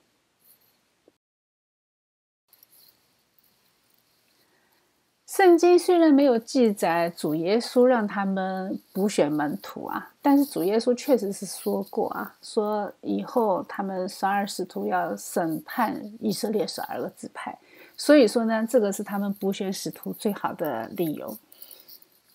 [5.27, 17.55] 圣经虽然没有记载主耶稣让他们补选门徒啊，但是主耶稣确实是说过啊，说以后他们十二使徒要审判以色列十二个支派，
[18.03, 21.37] 所以说呢，这个是他们补选使徒最好的理由。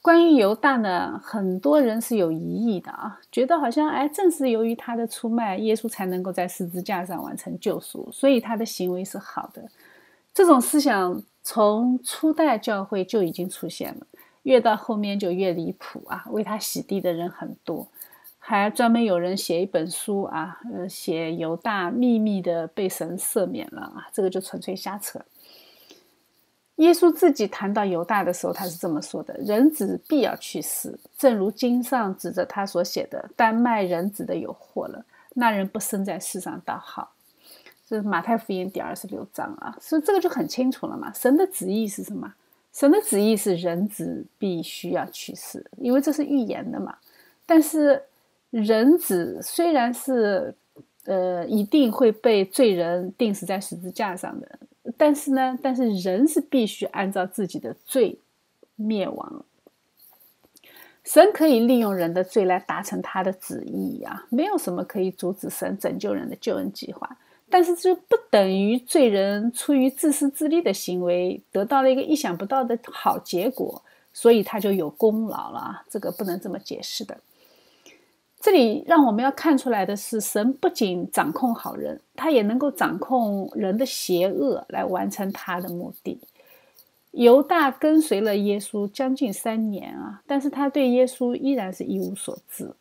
[0.00, 9.68] 关于犹大呢，很多人是有疑义的啊，觉得好像哎，正是由于他的出卖，耶稣才能够在十字架上完成救赎，所以他的行为是好的。
[10.32, 14.06] 这种思想从初代教会就已经出现了，
[14.44, 16.24] 越到后面就越离谱啊！
[16.30, 17.88] 为他洗地的人很多，
[18.38, 25.20] 还专门有人写一本书啊，呃，写犹大秘密的被神赦免了啊，这个就纯粹瞎扯。
[26.76, 33.30] 耶稣自己谈到犹大的时候，他是这么说的：“人子必要去世，正如经上指着他所写的。
[33.34, 35.02] 但卖人子的有祸了，
[35.34, 37.12] 那人不生在世上倒好。”
[37.88, 41.10] 这是马太福音第二十六章啊，所以这个就很清楚了嘛。
[41.14, 42.34] 神的旨意是什么？
[42.74, 46.94] 神的旨意是人子必须要去世，因为这是预言的嘛。
[47.46, 48.02] 但是
[48.50, 50.54] 人子虽然是
[51.04, 54.58] 呃一定会被罪人钉死在十字架上的。
[54.96, 58.18] 但是呢，但是人是必须按照自己的罪
[58.74, 59.44] 灭亡。
[61.04, 67.16] 神可以利用人的罪来达成他的旨意呀，没有什么可以阻止神拯救人的救恩计划。
[67.48, 73.80] 但是这不等于罪人出于自私自利的行为得到了一个意想不到的好结果，
[74.12, 75.84] 所以他就有功劳了啊。
[75.88, 77.16] 这个不能这么解释的。
[78.46, 86.20] 这里让我们要看出来的是，神不仅掌控好人，他也能够掌控人的邪恶，来完成他的目的。
[87.10, 92.72] 犹大跟随了耶稣将近三年啊，但是他对耶稣依然是一无所知。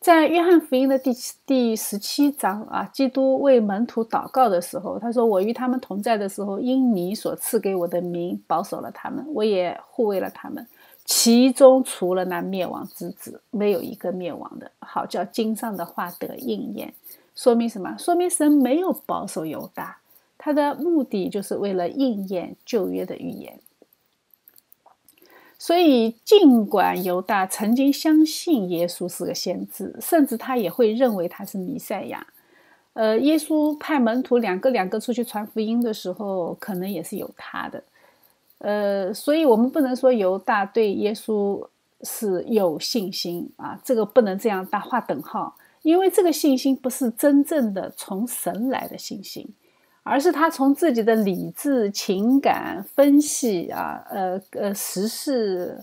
[0.00, 1.12] 在约翰福音的第
[1.44, 10.66] 第十七章啊，基督为门徒祷告的时候，他说：“我与他们同在的时候，因你所赐给我的名，保守了他们，我也护卫了他们。”
[11.14, 14.70] 其中除了那灭亡之子，没有一个灭亡的。
[14.78, 16.94] 好叫经上的话得应验，
[17.36, 17.94] 说明什么？
[17.98, 19.98] 说明神没有保守犹大，
[20.38, 23.60] 他的目的就是为了应验旧约的预言。
[25.58, 32.26] 所以，尽管犹大曾经相信耶稣是个先知，甚至他也会认为他是弥赛亚。
[32.94, 37.84] 呃，耶稣派门徒两个两个出去传福音的时候，可能也是有他的。
[38.62, 41.66] 呃，所以我们不能说犹大对耶稣
[42.02, 49.44] 是有信心啊，这个不能这样大划等号，因为这个信心不是真正的从神来的信心，
[50.04, 55.82] 而是他从自己的理智、情感分析啊，呃呃，时事，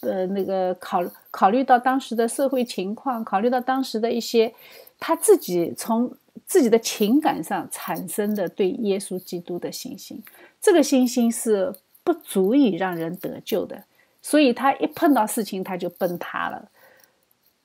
[0.00, 4.54] 呃那个考考虑到当时的社会情况，考虑到当时的一些，
[5.00, 6.12] 他自己从
[6.46, 10.22] 自己的情感上产生的对耶稣基督的信心，
[10.60, 11.74] 这个信心是。
[12.08, 13.84] 不足以让人得救的，
[14.22, 16.70] 所以他一碰到事情他就崩塌了。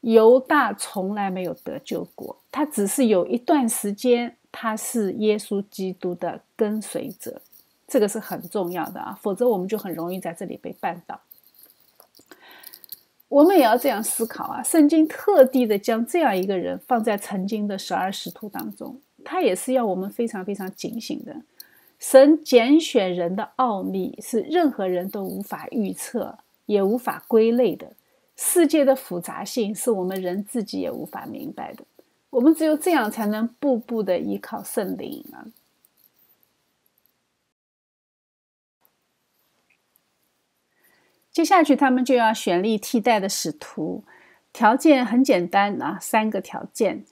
[0.01, 7.41] 犹大从来没有得救过，他只是有一段时间他是耶稣基督的跟随者，
[7.87, 11.21] 这个是很重要的啊，否则我们就很容易在这里被绊倒。
[13.29, 21.33] 我们也要这样思考啊，圣经特地的将这样一个人放在曾经的十二使徒当中，他也是要我们非常非常警醒的。
[22.03, 27.93] 神拣选人的奥秘是任何人都无法预测，也无法归类的。
[28.35, 31.85] 世界的复杂性是我们人自己也无法明白的。
[32.29, 35.47] 我们只有这样，才能步步的依靠圣灵啊。
[41.31, 44.03] 接下去，他们就要选立替代的使徒，
[44.51, 47.05] 条件很简单啊，三个条件。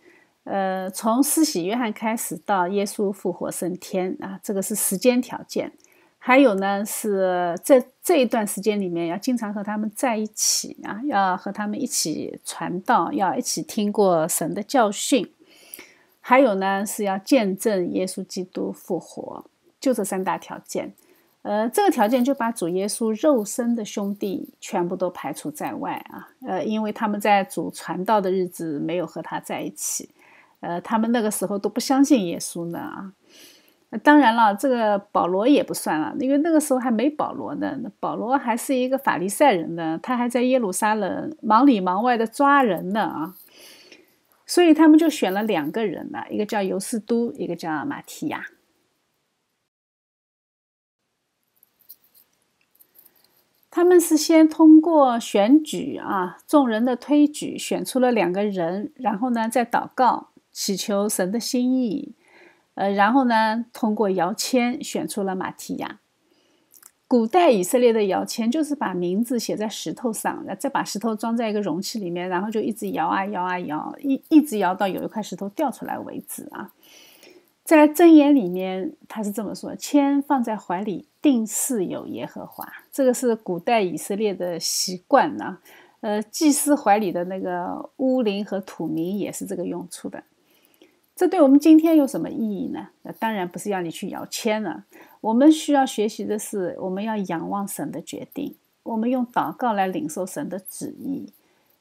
[0.52, 5.72] 呃，从施洗约翰开始到耶稣复活升天啊，这个是时间条件。
[6.18, 15.32] 还有呢，是在这一段时间里面要经常和他们在一起啊，要和他们一起传道，要一起听过神的教训。
[16.20, 19.46] 还有呢，是要见证耶稣基督复活，
[19.80, 20.92] 就这三大条件。
[21.44, 26.28] 呃，这个条件就把主耶稣肉身的兄弟全部都排除在外啊。
[26.46, 30.10] 呃，因为他们在主传道的日子没有和他在一起。
[30.62, 33.14] 呃，他们那个时候都不相信耶稣呢啊。
[34.04, 37.78] 当然了，这个保罗也不算了，因为那个时候还没保罗呢。
[38.00, 43.36] 保罗还是一个法利赛人呢，他还在耶路撒冷忙里忙外的抓人呢啊。
[44.46, 48.46] 所以他们就选了两个人呢，一个叫尤斯都，一个叫马提亚。
[53.70, 62.14] 他们是先通过选举啊，众人的推举，选出了两个人，然后呢，再祷告，祈求神的心意，
[62.76, 66.00] 呃，然后呢，通过摇签选出了马提亚。
[67.08, 76.72] 古代以色列的摇签就是把名字写在石头上，再把石头装在一个容器里面，然后就一直摇啊摇啊摇，一一直摇到有一块石头掉出来为止啊。
[77.64, 85.60] 在箴言里面，他是这么说：“签放在怀里，定是有耶和华。”这个是古代以色列的习惯呢。
[86.00, 90.24] 呃，祭司怀里的那个乌灵和土名也是这个用处的。
[91.16, 92.90] 这对我们今天有什么意义呢？
[93.04, 94.86] 那当然不是要你去摇签了。
[95.20, 101.32] 我们需要学习的是，我们要仰望神的决定，我们用祷告来领受神的旨意。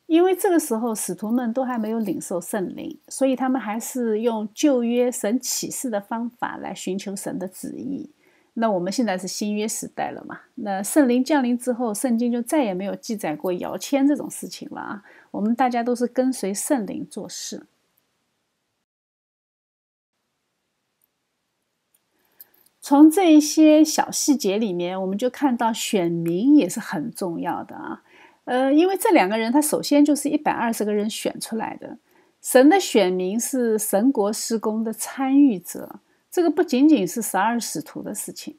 [0.06, 8.10] 因为这个时候，使徒们都还没有领受圣灵，所以他们还是用旧约神启示的方法来寻求神的旨意。
[8.54, 10.40] 那我们现在是新约时代了嘛？
[10.56, 15.02] 那圣灵降临之后，圣经就再也没有记载过摇签这种事情了啊！
[15.30, 17.64] 我们大家都是跟随圣灵做事。
[22.80, 28.02] 从这一些小细节里面，我们就看到选民也是很重要的啊。
[28.44, 31.98] 呃，因为这两个人，他首先就是一百二十个人选出来的。
[32.40, 36.00] 神的选民是神国施工的参与者，
[36.30, 38.56] 这个不仅仅是十二使徒的事情。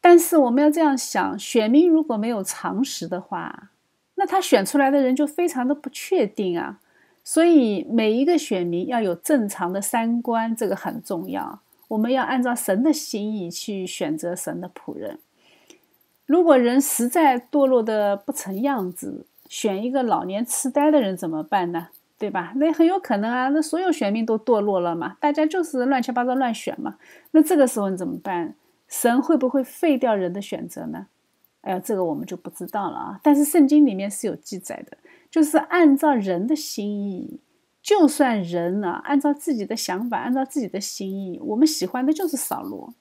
[0.00, 3.70] 但是我们要这样想：选民如果没有常识的话，
[4.14, 6.78] 那他选出来的人就非常的不确定啊。
[7.24, 11.60] 所以每一个选民要有正常的三观，这个很重要。
[11.92, 15.18] 我们要按照神的心意去选择神的仆人。
[16.24, 21.88] 如果人实在堕落的不成样子，选一个老年痴呆的人怎么办呢？
[22.16, 22.52] 对吧？
[22.56, 26.96] 那很有可能啊，那所有选民都堕落了嘛，大家就是乱七八糟乱选嘛。
[27.32, 28.54] 那这个时候你怎么办？
[28.88, 31.08] 神会不会废掉人的选择呢？
[31.60, 33.20] 哎呀，这个我们就不知道了啊。
[33.22, 34.96] 但是圣经里面是有记载的，
[35.30, 37.40] 就是按照人的心意，
[37.82, 42.94] 就算人呢按照自己的想法，按照自己的心意，我们喜欢的就是扫罗。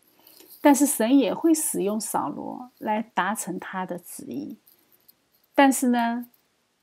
[0.64, 4.58] 但是神也会使用扫罗来达成他的旨意，
[5.56, 6.28] 但是呢，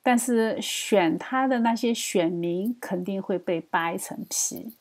[0.03, 4.73] 但是选他的那些选民肯定会被扒一层皮，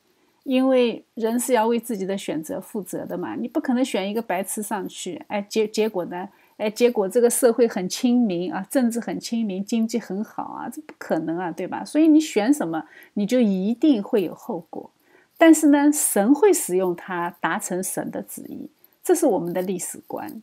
[0.44, 11.86] 因为人是要为自己的选择负责的嘛，你不可能选一个白痴上去，哎，结结果呢，哎，结果这个社会很亲民啊，政治很亲民，经济很好啊，这不可能啊，对吧？
[11.86, 12.84] 所以你选什么，
[13.14, 14.92] 你就一定会有后果。
[15.38, 18.72] 但是呢，神会使用他达成神的旨意。
[19.04, 20.42] 这是我们的历史观。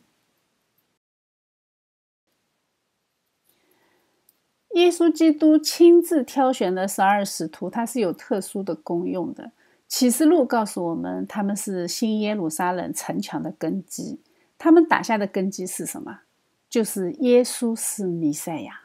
[4.75, 9.51] 耶稣基督亲自挑选的十二使徒，他是有特殊的功用的。
[9.87, 14.17] 启示录告诉我们，他们是新耶路撒冷城墙的根基。
[14.65, 16.21] 他们打下的根基是什么？
[16.67, 18.81] 就是耶稣是弥赛亚。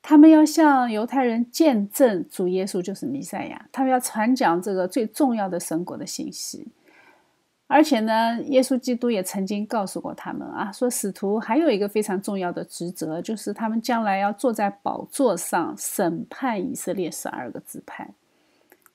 [0.00, 6.68] 他们要向犹太人见证主耶稣就是弥赛亚，他们要传讲这个最重要的神国的信息。
[7.66, 18.10] 而且呢，耶稣基督也曾经告诉过他们啊，说使徒还有一个非常重要的职责，就是他们将来要坐在宝座上审判以色列十二个支派。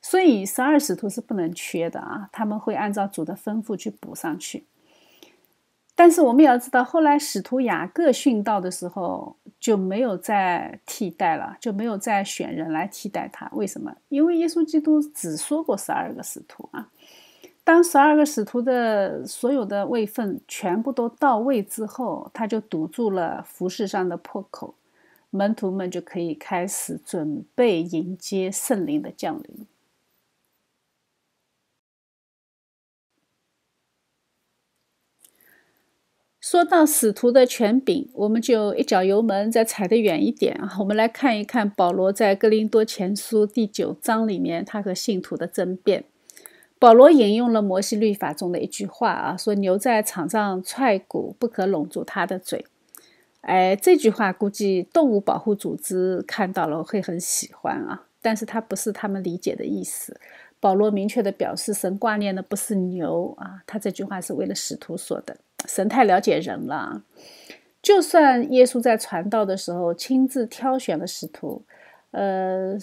[0.02, 4.64] 所以十二使徒是不能缺的啊，他们会按照主的吩咐去补上去。
[5.98, 13.50] 但是我们也要知道，后来使徒雅各殉道的时候就没有再替代了，就没有再选人来替代他。
[13.54, 13.96] 为什么？
[14.10, 16.90] 因为耶稣基督只说过十二个使徒啊。
[17.64, 24.76] 当十二个使徒的所有的位份全部都到位之后，他就堵住了服饰上的破口，
[25.30, 29.66] 门徒们就可以开始准备迎接圣灵的降临。
[36.46, 40.78] 说到使徒的权柄，我们就一脚油门再踩得远一点啊！
[40.78, 46.04] 我们来看一看保罗在哥林多前书第九章里面他和信徒的争辩。
[46.78, 52.64] 保罗引用了摩西律法中的一句话啊，说牛在场上踹鼓，不可拢住它的嘴。
[53.42, 60.22] 哎，这句话估计动物保护组织看到了会很喜欢啊，但是它不是他们理解的意思。
[60.60, 65.38] 保罗明确的表示，神挂念的不是牛啊，他这句话是为了使徒说的。
[65.68, 67.04] 神太了解人了，
[67.82, 71.64] 就算耶稣在传道的时候亲自挑选了使徒，
[72.12, 72.78] 呃。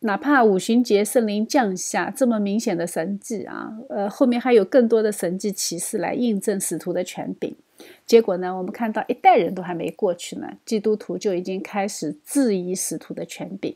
[0.00, 7.56] 哪怕五旬节圣灵降下这么明显的神迹啊，呃，后面还有更多的神迹启示来印证使徒的权柄。
[8.04, 13.74] 结果呢，我们看到一代人都还没过去呢，基督徒就已经开始质疑使徒的权柄。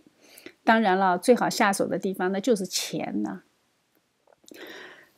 [0.62, 3.42] 当然了，最好下手的地方那就是钱呢。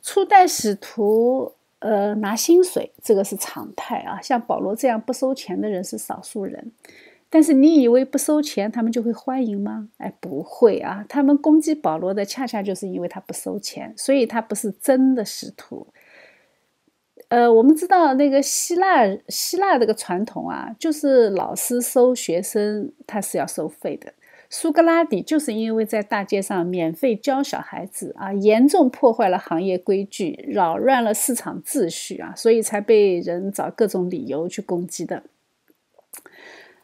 [0.01, 1.53] 初代使徒，
[1.83, 6.71] 呃，拿薪水这个是常态啊，像保罗这样不收钱的人是少数人。
[7.29, 9.89] 但是你以为不收钱，他们就会欢迎吗？
[9.97, 11.03] 哎，不会啊！
[11.09, 15.87] 他们攻击保罗的，恰恰就是因为他不收钱，所以他不是真的使徒。
[17.27, 24.13] 呃，我们知道那个希腊希腊这个传统啊，就是老师收学生，他是要收费的。
[24.55, 35.23] 苏格拉底就是因为在大街上免费教小孩子啊，严重破坏了行业规矩，扰乱了市场秩序啊，所以才被人找各种理由去攻击的。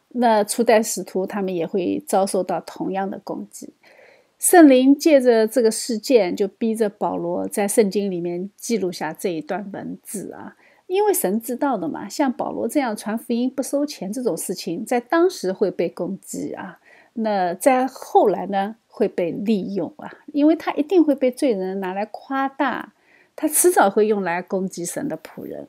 [0.08, 3.72] 那初代使徒他们也会遭受到同样的攻击。
[4.36, 10.56] 圣灵借着这个事件，就逼着保罗在圣经里面记录下这一段文字啊，
[10.88, 16.79] 因为神知道的嘛，像保罗这样传福音不收钱这种事情，在当时会被攻击啊。
[17.14, 22.92] 那在后来呢，会被利用啊，因为他一定会被罪人拿来夸大，
[23.34, 25.66] 他迟早会用来攻击神的仆人。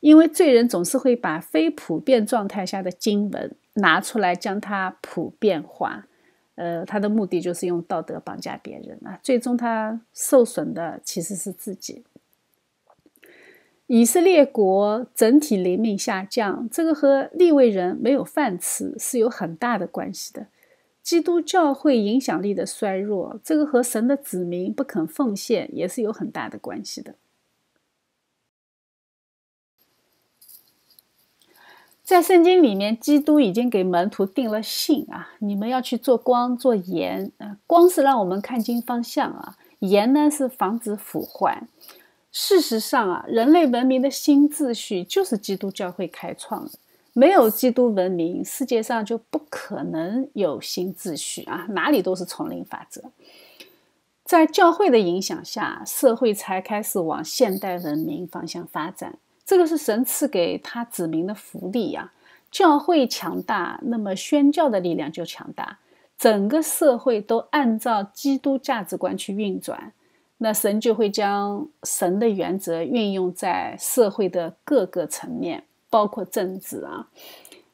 [0.00, 6.06] 因为罪人总是会把非普遍状态下的经文拿出来，将它普遍化。
[6.54, 12.04] 呃，他的目的就是用道德绑架别人啊，最终他受损的其实是自己。
[13.86, 20.46] 以色列国整体灵命下降，这个和立位人没有饭吃是有很大的关系的。
[21.02, 27.14] 基督教会影响力的衰弱，这个和神的子民不肯奉献也是有很大的关系的。
[32.02, 37.58] 在圣经里面，基督已经给门徒定了性啊，你们要去做光、做盐啊。
[37.68, 41.68] 光是让我们看清方向啊，盐呢是防止腐坏。
[42.32, 46.72] 事实上啊，人类文明的新秩序就是基督教会开创的。
[47.20, 53.12] 没有基督文明，世界上就不可能有新秩序啊，哪里都是丛林法则。
[54.24, 59.18] 在教会的影响下，社会才开始往现代文明方向发展。
[59.44, 62.10] 这个是神赐给他子民的福利呀！
[62.50, 65.78] 教会强大，那么宣教的力量就强大，
[66.16, 69.92] 整个社会都按照基督价值观去运转，
[70.38, 77.08] 那神就会将神的原则运用在社会的各个层面，包括政治啊。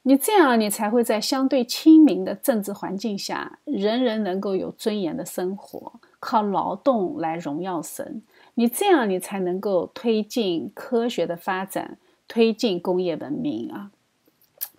[0.03, 8.21] 你这样，你才会在相对亲民的政治环境下，人人能够有尊严的生活，靠劳动来荣耀神。
[8.53, 11.97] 你这样，你才能够推进科学的发展，
[12.27, 13.91] 推进工业文明啊。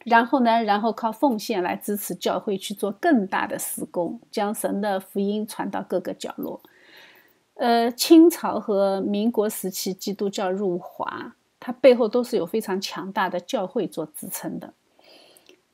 [0.05, 6.62] 然后呢，然后靠奉献来支持教会去做更大的施工，将神的福音传到各个角落。
[7.57, 14.72] 呃，清朝和民国时期基督教入华，它背后都是有非常强大的教会做支撑的。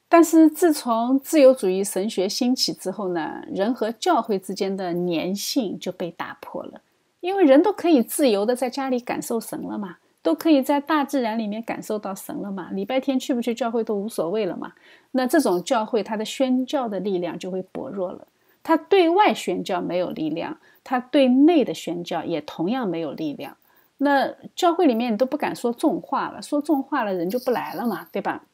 [0.09, 6.81] 但是自从自由主义神学兴起之后呢，人和教会之间的粘性就被打破了。
[7.21, 14.75] 因为人都可以自由的在家里感受神了嘛，都可以在大自然里面感受到神了嘛，礼拜天去不去教会都无所谓了嘛。
[15.13, 18.29] 那这种教会，它的宣教的力量就会薄弱了。
[18.63, 23.57] 它对外宣教没有力量，它对内的宣教也同样没有力量。
[23.99, 28.45] 那教会里面你都不敢说重话了，说重话了人就不来了嘛，对吧？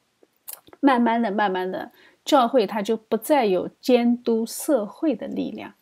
[0.81, 1.93] 慢慢的、慢慢的，
[2.25, 5.75] 教会它就不再有监督社会的力量。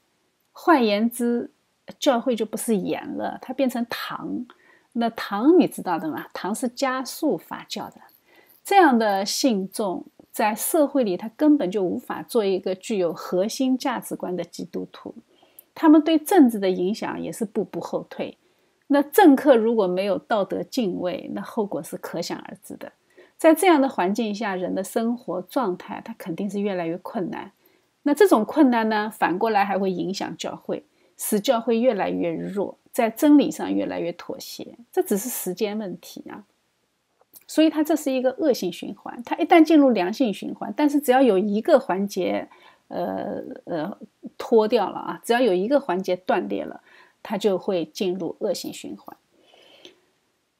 [0.52, 1.50] 换言之，
[1.98, 4.46] 教会就不是盐了，它变成糖。
[4.92, 6.26] 那糖你知道的吗？
[6.32, 7.96] 糖是加速发酵的。
[8.64, 15.14] 这样的信众在社会里，他根本就无法做一个具有核心价值观的基督徒。
[15.74, 18.36] 他们对政治的影响也是步步后退。
[18.88, 22.92] 那政客如果没有道德敬畏，那后果是可想而知的。
[23.38, 27.52] 在这样的环境下，人的生活状态他肯定是越来越困难。
[28.02, 30.84] 那这种困难呢，反过来还会影响教会。
[31.20, 36.44] 使教会越来越弱，在真理上越来越妥协，这只是时间问题啊。
[37.48, 39.20] 所以它这是一个恶性循环。
[39.24, 42.48] 它一旦进入良性循环，但是只要有一个环节，
[42.86, 43.98] 呃呃
[44.36, 46.80] 脱掉了啊，只要有一个环节断裂了，
[47.22, 49.16] 他就会进入恶性循环。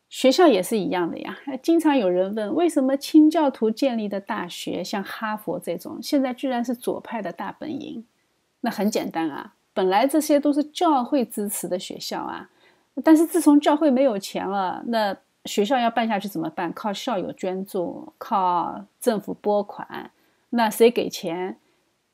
[0.09, 1.39] 学校也是一样的呀。
[1.63, 8.05] 经常有人问，为什么清教徒建立的大学，像哈佛这种，现在居然是左派的大本营？
[8.61, 9.55] 那很简单啊。
[9.75, 12.51] 本来这些都是教会支持的学校啊，
[13.05, 16.73] 但是自从教会没有钱了，那学校要办下去怎么办？
[16.73, 20.11] 靠校友捐助，靠政府拨款，
[20.51, 21.59] 那谁给钱，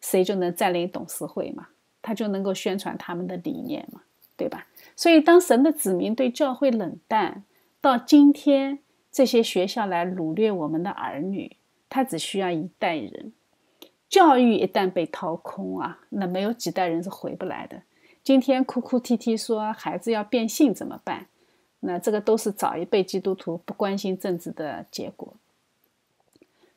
[0.01, 1.69] 谁就能占领董事会嘛？
[2.03, 4.03] 他就能够宣传他们的理念嘛，
[4.37, 4.67] 对吧？
[4.97, 7.45] 所以，当神的子民对教会冷淡，
[7.81, 8.79] 到今天
[9.11, 11.57] 这些学校来掳掠我们的儿女，
[11.89, 13.33] 他只需要一代人。
[14.09, 17.83] 教育一旦被掏空啊，那没有几代人是回不来的。
[18.23, 21.27] 今天哭哭啼啼说孩子要变性怎么办？
[21.81, 25.35] 那这个都是早一辈基督徒不关心政治的结果。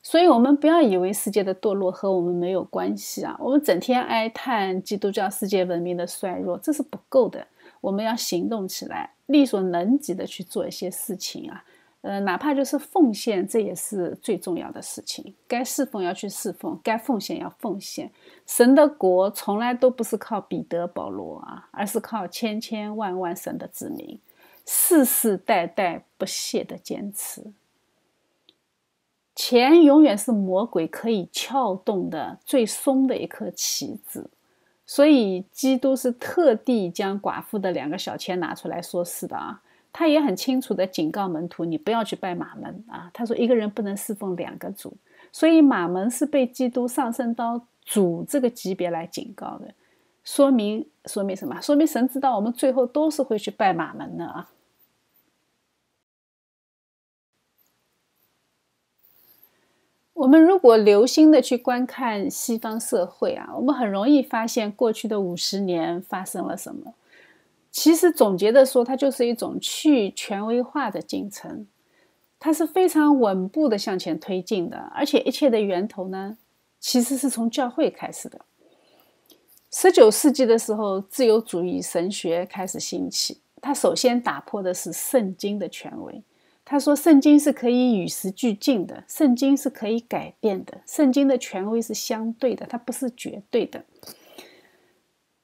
[0.09, 3.35] 所以，我们不要以为世界的堕落和我们没有关系啊！
[3.41, 7.45] 我们整天哀叹基督教世界文明的衰弱，这是不够的。
[7.81, 11.61] 我们要行动起来，力所能及的去做一些事情啊！
[12.03, 15.35] 呃，哪怕就是奉献，这也是最重要的事情。
[15.45, 18.09] 该侍奉要去侍奉，该奉献要奉献。
[18.45, 24.17] 神的国从来都不是靠彼得、保罗啊，而是靠千千万万神的子民，
[24.65, 27.51] 世世代代不懈的坚持。
[29.37, 34.27] 钱永远是魔鬼可以撬动的最松的一颗棋子，
[34.83, 39.61] 所以基督是特地将寡妇的两个小钱拿出来说事的啊，
[39.93, 43.11] 他也很清楚的警告门徒，你不要去拜马门啊。
[43.13, 44.91] 他说一个人不能侍奉两个主，
[45.31, 49.71] 所以马门是被基督上升到主这个级别来警告的，
[50.23, 51.61] 说明说明什么？
[51.61, 54.49] 说明神知道我们最后都是会去拜马门的啊。
[60.17, 66.95] 我们如果留心的去观看西方社会啊，我们很容易发现过去的五十年发生了什么。
[67.69, 71.67] 其实总结的说，它就是一种去权威化的进程，
[72.39, 76.35] 它是非常稳步的向前推进的，而且一切的源头呢，
[76.79, 78.41] 其实是从教会开始的。
[79.69, 86.23] 十九世纪的时候，自由主义神学开始兴起，它首先打破的是圣经的权威。
[86.69, 93.85] 他说：“圣经是可以与时俱进的，圣经是可以改变的，圣经的权威是相对的，它不是绝对的。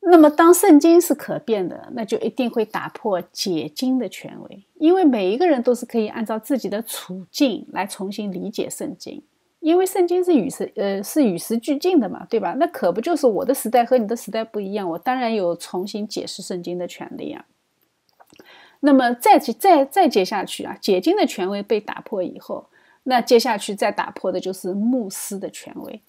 [0.02, 9.24] 那么，当圣经是可变的，那就一定会打破解经的权威，因为每一个人都是可以按照自己的处境来重新理解圣经，
[9.62, 12.54] 因为圣经是与时呃是与时俱进的嘛，对吧？
[12.60, 17.46] 那可不就是我的时代和你的时代不一样，我当然有重新解释圣经的权利啊。”
[18.86, 22.68] 那么再再再接下去啊，解经的权威被打破以后，
[23.04, 26.02] 那接下去再打破的就是牧师的权威。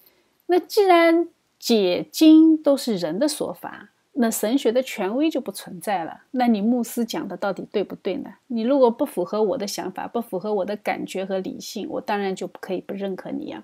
[0.47, 6.23] 那既然解经都是人的说法，那神学的权威就不存在了。
[6.31, 8.29] 那你牧师讲的到底对不对呢？
[8.47, 13.63] 你如果不符合我的想法，不符合我的感觉和理性，我当然就不可以不认可你呀。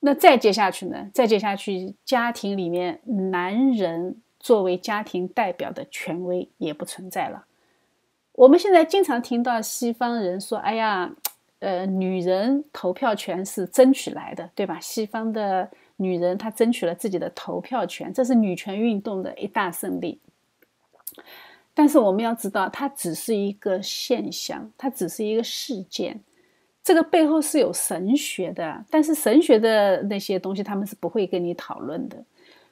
[0.00, 1.10] 那再接下去呢？
[1.12, 7.44] 再接下去，家庭里面男人作为家庭代表的权威也不存在了。
[8.40, 11.14] 我们现在经常听到西方人说：“哎呀，
[11.58, 14.80] 呃，女人投票权是争取来的，对吧？
[14.80, 20.18] 西方的女人她争取了自己的投票权，这是女权运动的一大胜利。”
[21.74, 26.18] 但是我们要知道，它只是一个现象，它只是一个事件，
[26.82, 28.82] 这个背后是有神学的。
[28.88, 32.16] 但是神学的那些东西，他们是不会跟你讨论的。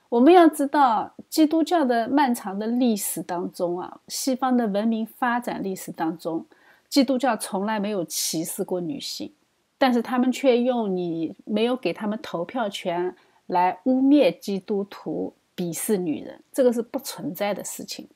[0.09, 6.47] 我们要知道，基督教的漫长的历史当中啊，西方的文明发展历史当中，
[6.89, 9.31] 基督教从来没有歧视过女性，
[9.77, 13.15] 但是他们却用你没有给他们投票权
[13.49, 18.09] 来污蔑基督徒、鄙视女人，这个是不存在的事情。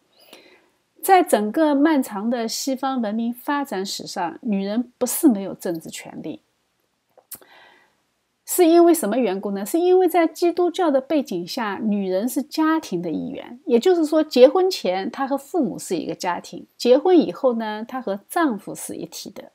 [1.02, 6.40] 在整个漫长的西方文明发展史上，女人不是没有政治权利。
[8.44, 9.64] 是因为什么缘故呢？
[9.64, 19.52] 是因为在基督教的背景下，女人是家庭的一员，也就是说，结婚前她和父母是一个家庭，结婚以后呢，她和丈夫是一体的。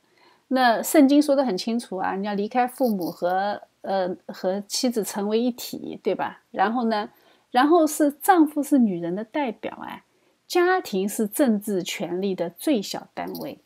[0.48, 6.42] 那圣经说的很清楚啊，你要离开父母和呃和妻子成为一体，对吧？
[6.50, 7.10] 然后呢，
[7.50, 10.02] 然后是丈夫是女人的代表，哎，
[10.46, 13.58] 家庭是政治权力的最小单位，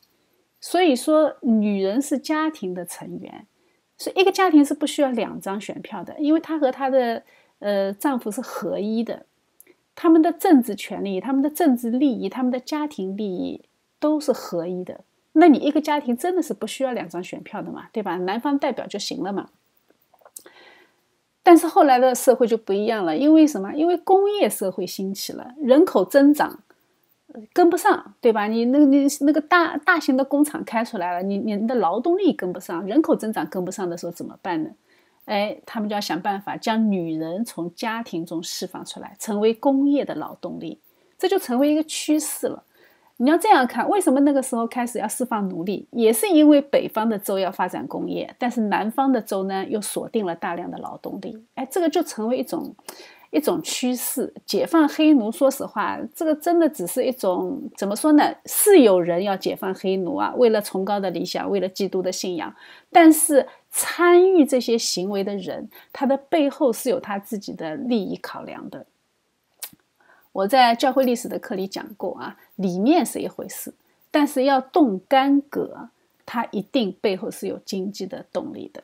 [0.60, 3.46] 所以说女人是家庭的成员。
[4.02, 7.22] 所以，一个家庭是不需要两张选票的，因为她和她的
[7.60, 9.24] 呃丈夫是合一的，
[9.94, 13.62] 他们的政治权利、他们的政治利益、他们的家庭利益
[14.00, 15.02] 都是合一的。
[15.34, 17.86] 那你一个家庭真的是不需要两张选票的嘛？
[17.92, 18.16] 对吧？
[18.16, 19.50] 男方代表就行了嘛。
[21.44, 23.72] 但是后来的社会就不一样了，因为什么？
[23.74, 26.64] 因为工业社会兴起了，人口增长。
[27.52, 28.46] 跟不上，对吧？
[28.46, 34.70] 你那个你那个大大型的工厂开出来了，你你的劳动力跟不上，人口增长跟不上的时候怎么办呢？
[35.24, 40.78] 哎，他们就要想办法将女人从家庭中释放出来，成为工业的劳动力，
[41.18, 42.64] 这就成为一个趋势了。
[43.18, 52.74] 你要这样看，为什么那个时候开始要释放奴隶，也是因为北方的州要发展工业，但是南方的州呢又锁定了大量的劳动力，哎，这个就成为一种。
[53.32, 54.32] 一种趋势。
[54.46, 58.22] 解放黑奴，说实话，这个真的只是一种怎么说呢？
[58.46, 62.54] 是有人要解放黑奴啊，为了崇高的理想，为了基督的信仰。
[62.90, 68.86] 但是参与这些行为的人，他的背后是有他自己的利益考量的。
[70.32, 73.74] 我在教会历史的课里讲过啊，理念是一回事，
[74.10, 75.88] 但是要动干戈，
[76.24, 78.82] 它一定背后是有经济的动力的。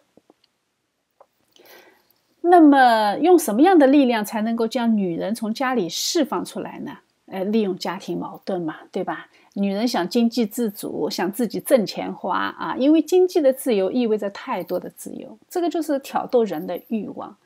[2.51, 6.93] 那么，用什么样的力量才能够将女人从家里释放出来呢？
[7.27, 9.29] 呃，利用家庭矛盾嘛，对吧？
[9.55, 17.37] 女人想经济自主，想自己挣钱花啊，因为经济的自由意味着太多的自由，这个就是挑逗人的欲望。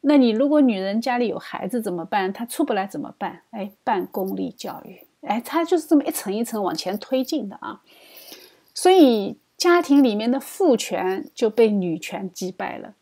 [0.00, 2.32] 那你如果女人家里有孩子怎么办？
[2.32, 3.42] 她出不来怎么办？
[3.50, 7.82] 哎，办公立教育，哎，她就是这么一层一层往前推进的啊。
[8.72, 12.94] 所以家庭里面的父权就被女权击败了。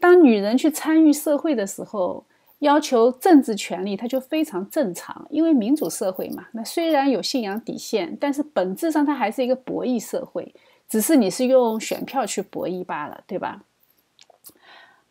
[0.00, 2.24] 当女人去参与社会的时候，
[2.60, 6.46] 要求政治权利，它就非常正常，因为民主社会嘛。
[6.52, 10.54] 那虽然有信仰底线，但是本质上它还是一个博弈社会，
[10.88, 13.62] 只是你是用选票去博弈罢了，对吧？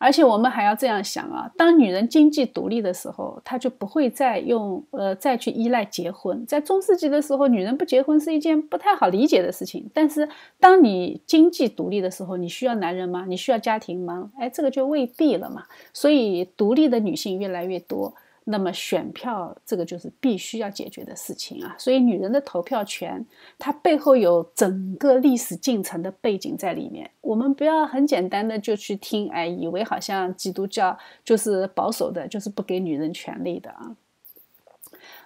[0.00, 6.46] 而且我们还要这样想啊，当女人经济独立的时候，她就不会再用呃再去依赖结婚。
[6.46, 9.90] 在中世纪的时候，女人不结婚是一件不太好理解的事情。
[9.92, 10.26] 但是
[10.58, 13.26] 当你经济独立的时候，你需要男人吗？
[13.28, 14.30] 你需要家庭吗？
[14.38, 15.64] 哎，这个就未必了嘛。
[15.92, 18.14] 所以独立的女性越来越多。
[18.50, 23.24] 那么选票这个就是必须要解决的事情啊，所以女人的投票权，
[23.58, 27.10] 它背后有整个历史进程的背景在里面。
[27.20, 33.96] 我们不要很简单的就去听，哎，以为好像基督教就是保守的，就是不给女人权利的啊。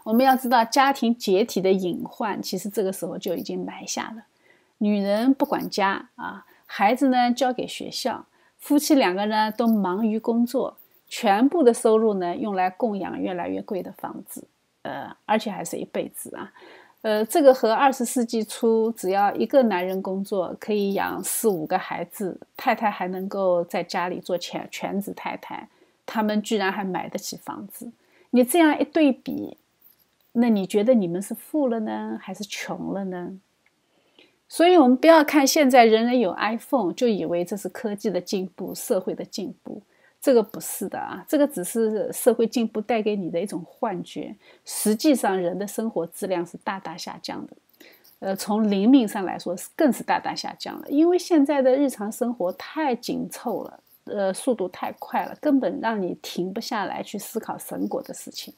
[0.04, 4.24] 我们要知道，家庭解体的隐患，其实这个时候就已经埋下了。
[4.78, 8.26] 女人不管家啊，孩子呢交给学校，
[8.58, 10.76] 夫妻两个人都忙于工作。
[11.16, 14.42] 全部的收入呢，用来供养越来越贵的房子，
[14.82, 16.52] 呃，而且还是一辈子啊，
[17.02, 25.68] 呃，这个和二十世纪初只要一个男人工作可以养四五个孩子，太太还能够在家里做全全职太太，
[26.04, 27.92] 他们居然还买得起房子。
[28.30, 29.56] 你这样一对比，
[30.32, 33.38] 那你觉得你们是富了呢，还是穷了呢？
[34.48, 39.80] 所以，我们不要看现在人人有 iPhone，就以为这是科技的进步，社会的进步。
[40.24, 44.34] 这个不是的啊，这个只是社会进步带给你的一种幻觉。
[44.64, 47.52] 实际上，人的生活质量是大大下降的。
[48.20, 50.88] 呃，从灵敏上来说，是更是大大下降了。
[50.88, 58.54] 因为现在的日常生活太紧凑了，呃，速度太快了，根本让你停不下来去思考神果的事情。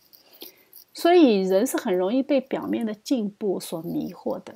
[0.94, 4.54] 所以，人是很容易被表面的进步所迷惑的。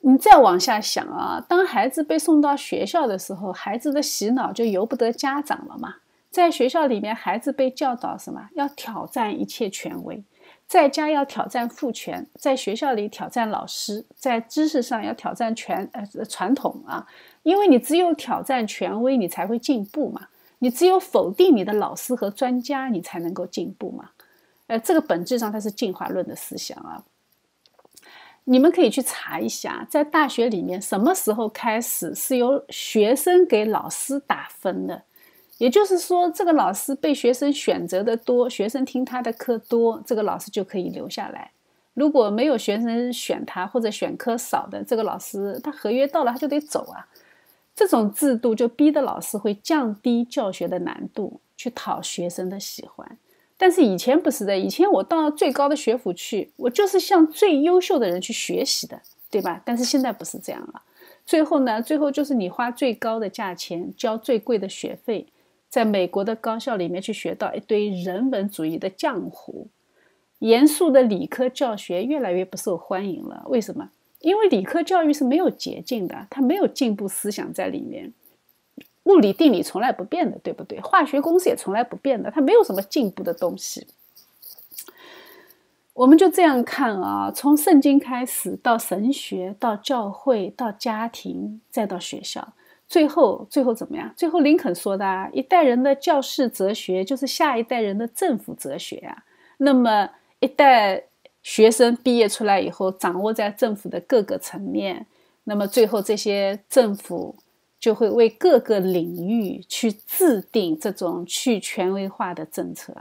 [0.00, 5.96] 你再往下想啊，当孩子被送到学校的时候，孩子的洗脑就由不得家长了嘛。
[6.30, 8.48] 在学校里面，孩子被教导什么？
[8.54, 10.22] 要挑战一切权威，
[10.66, 17.06] 在家要挑战父权，在学校里挑战老师，在知识上要挑战权呃传统啊。
[17.42, 20.28] 因为你只有挑战权威，你才会进步嘛。
[20.60, 24.10] 你只有否定你的老师和专家，你才能够进步嘛。
[24.66, 27.02] 呃，这个本质上它是进化论的思想啊。
[28.50, 35.02] 你们可以去查一下，在大学里面什么时候开始是由学生给老师打分的？
[35.58, 41.50] 也就是说，这个老师被学生选择的多，学生听他的课多，这个老师就可以留下来。
[41.92, 47.06] 如果没有学生选他或者选科少的，这个老师他合约到了他就得走啊。
[47.76, 53.18] 这种制度就逼得老师会降低教学的难度，去讨学生的喜欢。
[53.60, 59.60] 但是以前不是的，以前我到最高的学府去，我就是向最优秀的人去学习的，对吧？
[59.64, 60.82] 但是现在不是这样了。
[61.26, 65.26] 最后呢，最后就是你花最高的价钱，交最贵的学费，
[65.68, 69.66] 在美国的高校里面去学到一堆人文主义的浆糊，
[70.38, 73.42] 严肃的理科教学越来越不受欢迎了。
[73.48, 73.90] 为什么？
[74.20, 78.12] 因为理科教育是没有捷径的，它没有进步思想在里面。
[79.04, 80.78] 物理定理从来不变的，对不对？
[80.80, 83.86] 化学公式也从来不变的，它没有什么进步的东西。
[85.94, 92.52] 我们就这样看啊，从圣经开始，到神学，到教会，到家庭，再到学校，
[92.86, 94.12] 最后，最后怎么样？
[94.14, 99.24] 最后林肯说的啊，一代人的教士哲学就是下一代人的政府哲学啊。
[99.56, 101.02] 那么，一代
[101.42, 105.06] 学生毕业出来以后，掌握在政府的各个层面，
[105.44, 107.34] 那么最后这些政府。
[107.78, 112.92] 就会为各个领域去制定这种去权威化的政策，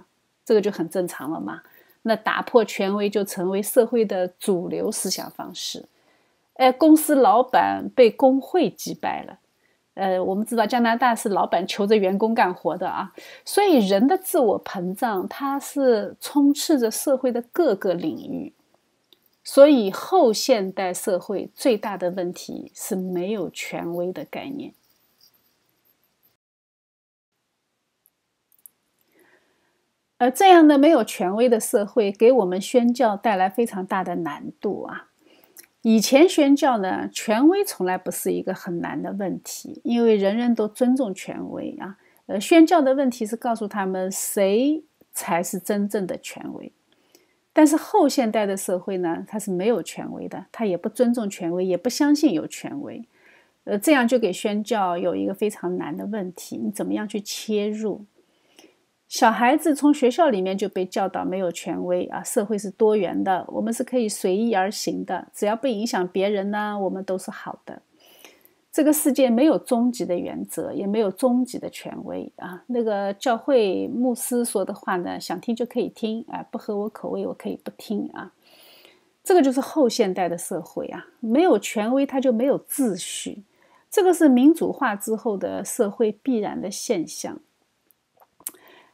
[0.46, 1.62] 这个就很正常了嘛。
[2.04, 5.86] 那打破权威就成为社会的主流思想方式。
[6.54, 9.40] 哎，公司老板被工会击败了，
[9.96, 13.12] 呃，我们知道加拿大是老板求着员工干活的啊，
[13.44, 18.54] 所以人的自我膨胀，它是充斥着社会的各个领域。
[19.50, 24.74] 所以后现代社会最大的问题是没有权威的概念。
[30.18, 35.12] 而这样的没有权威的社会，给我们宣教带来非常大的难度啊！
[35.82, 41.98] 以前宣教呢，权威从来不是一个很难的问题，因为人人都尊重权威啊。
[42.26, 44.84] 呃，宣教的问题是告诉他们谁
[45.14, 46.74] 才是真正的权威。
[47.58, 53.04] 但是后现代的社会呢，它是没有权威的，他也不尊重权威，也不相信有权威。
[53.64, 58.06] 呃，这样就给宣教有一个非常难的问题：你怎么样去切入？
[59.08, 67.82] 小孩子从学校里面就被教导没有权威啊，社会是多元的，我们是可以随意而行的，只要不影响别人呢，我们都是好的。
[68.78, 72.64] 这个世界没有终极的原则，也没有终极的权威啊。
[72.68, 78.32] 那个教会牧师说的话呢，想听就可以听啊，不合我口味我可以不听啊。
[79.24, 83.42] 这个就是后现代的社会啊，没有权威它就没有秩序，
[83.90, 87.40] 这个是民主化之后的社会必然的现象。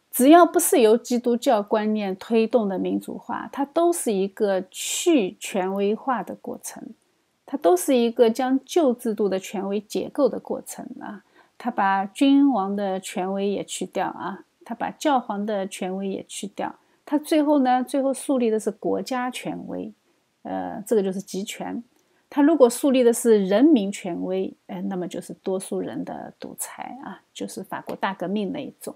[0.10, 6.82] 只要不是由基督教观念推动的民主化，它都是一个去权威化的过程，
[7.46, 11.24] 它都是一个将旧制度的权威解构的过程啊。
[11.58, 16.76] 他把君王的权威也去掉啊，他把教皇的权威也去掉，
[17.06, 19.94] 他最后呢，最后树立的是国家权威，
[20.42, 21.82] 呃，这个就是集权。
[22.30, 28.96] 他如果树立的是人民权威，呃，那么就是多数人的独裁啊，就是法国大革命那一种。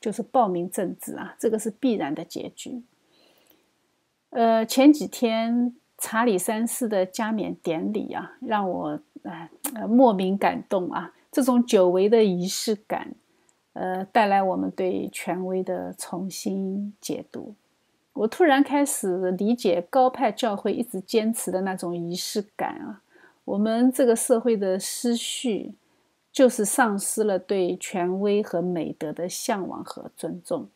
[0.00, 2.80] 就是暴民政治啊，这个是必然的结局。
[4.30, 11.12] 呃，前几天查理三世的加冕典礼啊，让我呃莫名感动啊。
[11.30, 13.14] 这种久违的仪式感，
[13.74, 17.54] 呃，带来我们对权威的重新解读。
[18.14, 23.02] 我突然开始理解高派教会一直坚持的那种仪式感啊。
[23.44, 25.74] 我们这个社会的失序。
[26.32, 30.68] 就是丧失了对权威和美德的向往和尊重。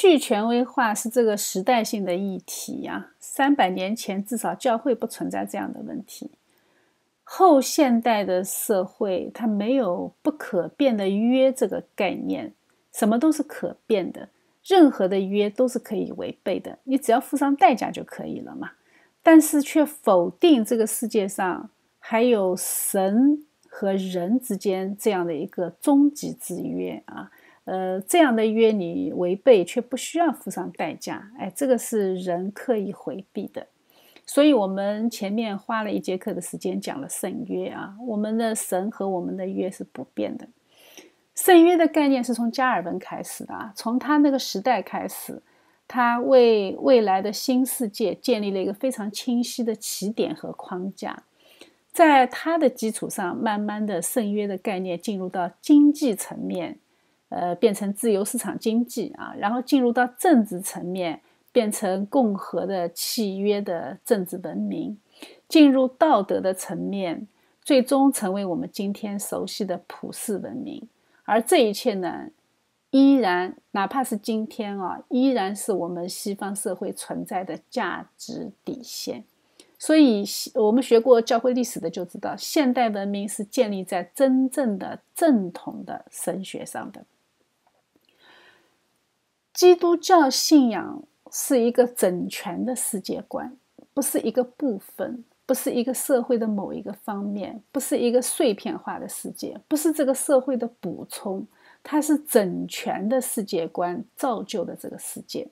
[0.00, 3.10] 去权威化是这个时代性的议题呀。
[3.18, 6.30] 三百年前，至少教会不存在这样的问题。
[7.24, 12.54] 后现代的社会，它没有不可变的约这个概念，
[12.92, 14.28] 什么都是可变的。
[14.64, 18.70] 任何的约都是可以违背的，你只要付上代价就可以了嘛。
[19.24, 27.32] 但是却否定这个世界上还有神和人之间这样的一个终极之约啊，
[27.68, 33.66] 呃，这样的约你违背却不需要付上代价，哎，这个是人刻意回避的。
[34.24, 40.48] 所以，我们前面花了一节课的时间讲了圣约啊，我们的神和我们的约是不变的。
[41.34, 45.42] 圣约的概念是从加尔文开始的啊，从他那个时代开始，
[45.86, 51.22] 他为未来的新世界建立了一个非常清晰的起点和框架，
[51.92, 56.78] 在他的基础上，慢慢的圣约的概念进入到经济层面，
[57.28, 61.20] 呃，变成自由市场经济啊，然后进入到政治层面，
[61.52, 64.98] 变成共和的契约的政治文明，
[65.48, 67.28] 进入道德的层面，
[67.62, 70.88] 最终成为我们今天熟悉的普世文明。
[71.24, 72.28] 而这一切呢，
[72.90, 79.24] 依然哪怕是今天啊，依然是我们西方社会存在的价值底线。
[79.78, 80.24] 所以，
[80.54, 87.04] 我们学过教会历史的就知道，现代文明是建立在真正的正统的神学上的。
[89.58, 91.02] 基督教信仰
[91.32, 93.56] 是一个整全的世界观，
[93.92, 95.24] 不是一个部分。
[95.44, 101.44] 不是一个社会的某一个方面，不是一个碎片化的世界，不是这个社会的补充，
[101.82, 105.48] 它是整全的世界观造就的这个世界。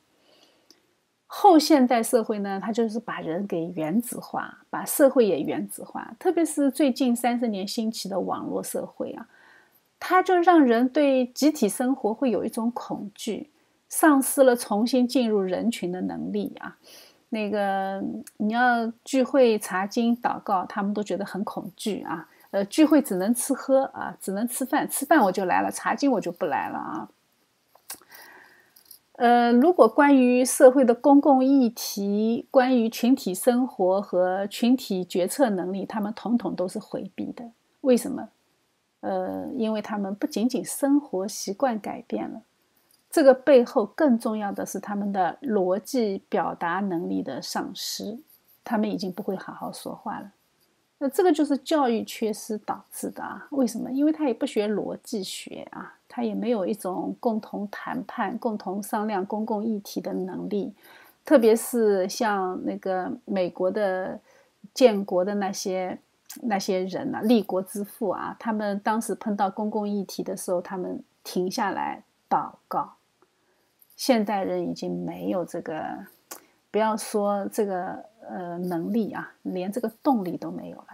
[1.27, 9.27] 后现代社会呢，它就是把人给原子化，把社会也原子化，特别是最近三十年兴起的网络社会啊，
[9.99, 13.51] 它就让人对集体生活会有一种恐惧，
[13.89, 16.77] 丧失了重新进入人群的能力啊。
[17.31, 18.03] 那个
[18.37, 22.29] 你要聚会查经祷告，他们都觉得很恐惧啊。
[22.53, 27.09] 呃，聚会只能吃喝啊，只能吃饭，吃饭我就来了，查经我就不来了啊。
[29.13, 37.51] 呃，如果关于社会的公共议题、关于群体生活和群体决策能力，他们统统都是回避的。
[37.81, 38.29] 为什么？
[39.01, 42.43] 呃，因为他们不仅仅生活习惯改变了。
[43.17, 48.19] 这个背后更重要的是他们的逻辑表达能力的丧失。
[48.63, 50.31] 他们已经不会好好说话了。
[50.99, 53.47] 那这个就是教育缺失导致的啊？
[53.53, 53.91] 为什么？
[53.91, 60.75] 因为他也不学逻辑学啊，他也没有一种共同谈判、共同商量公共议题的能力。
[61.25, 64.21] 特别是像那个美国的
[64.75, 65.99] 建国的那些
[66.43, 72.96] 那些人啊，立国之父啊，他们当时碰到公共议题的时候，他们停下来祷告。
[73.97, 76.07] 现代人已经没有这个，
[76.71, 80.87] 不要说这个呃能力啊，连这个动力都没有了。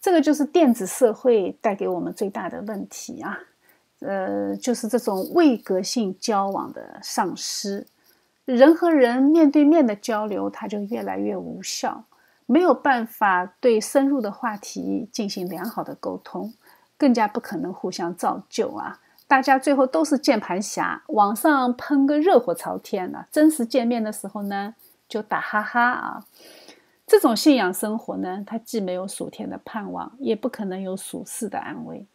[0.00, 3.38] 这个就是电子社会带给我们最大的问题啊，
[4.00, 7.86] 呃，就是这种位格性交往的丧失，
[8.44, 12.04] 人和人面对面的交流，它就越来越无效，
[12.44, 16.52] 没有办法对深入的话题进行良好的沟通，
[16.98, 19.00] 更加不可能互相造就啊。
[19.26, 24.74] 大家最后都是键盘侠，网上喷个热火朝天呢，真实见面的时候呢，
[25.08, 26.26] 就打哈哈啊。
[27.06, 32.06] 这种信仰生活呢，它既没有属天的盼望，也不可能有属世的安慰，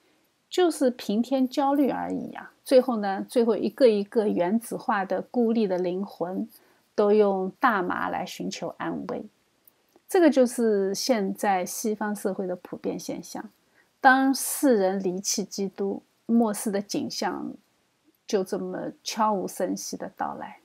[0.50, 2.52] 就是平添焦虑而已呀。
[2.64, 6.48] 最后呢，最后一个一个原子化的孤立的灵魂，
[6.94, 9.26] 都用大麻来寻求安慰。
[10.08, 13.50] 这个就是现在西方社会的普遍现象。
[14.00, 16.04] 当世人离弃基督。
[16.30, 17.54] 末世的景象
[18.28, 20.60] 就这么悄无声息的到来，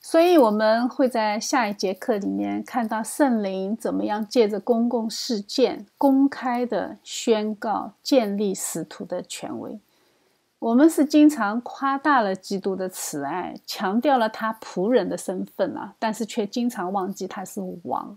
[0.00, 9.80] 所以我们会在下一节课里面看到圣灵怎么样借着公共事件公开的宣告建立使徒的权威。
[10.58, 18.16] 我们是经常夸大了基督的慈爱，强调了他仆人的身份啊，但是却经常忘记他是王。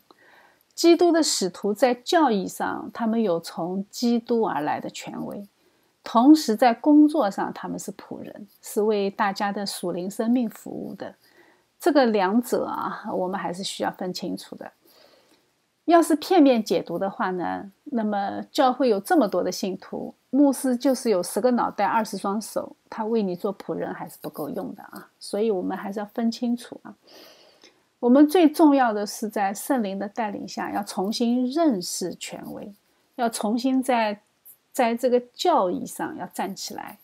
[0.78, 5.44] 基督的使徒在教义上，他们有从基督而来的权威；
[6.04, 11.16] 同时在工作上，他们是仆人，是为大家的属灵生命服务的。
[11.80, 14.72] 这个两者啊，我们还是需要分清楚的。
[15.86, 25.10] 要是片面解读的话呢，那么教会有这么多的信徒，牧师就是有十个脑袋、二十双手，他为你做仆人还是不够用的啊！
[25.18, 26.94] 所以我们还是要分清楚啊。
[28.00, 32.74] 我们最重要的是在圣灵的带领下，要重新认识权威，
[33.16, 34.22] 要重新在
[34.72, 36.98] 在这个教义上要站起来。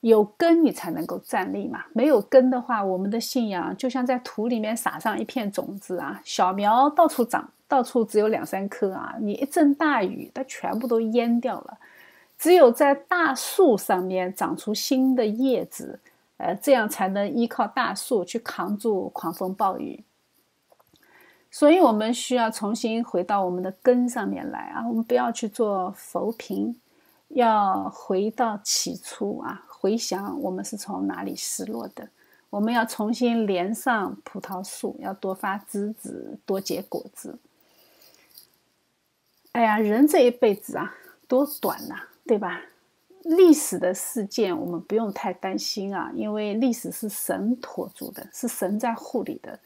[0.00, 11.78] 有根你才能够站立嘛，没有根的话，我们的信仰就像在土里面撒上一片种子啊，小苗到处长，到处只有两三颗啊，你一阵大雨，它全部都淹掉了。
[12.38, 15.98] 只有在大树上面长出新的叶子，
[16.36, 20.04] 呃，这样才能依靠大树去扛住狂风暴雨。
[21.58, 24.86] 所以，我们需要重新回到我们的根上面来啊！
[24.86, 26.78] 我们不要去做浮萍，
[27.28, 29.64] 要回到起初啊！
[29.66, 32.10] 回想我们是从哪里失落的，
[32.50, 37.38] 我们要重新连上葡萄树，要多发枝子，多结果子。
[39.52, 40.94] 哎呀，人这一辈子啊，
[41.26, 41.94] 多短呐，
[42.26, 42.60] 对吧？
[43.22, 49.58] 历史的事件我们不用太担心啊，因为历史是神托住的，是神在护理的。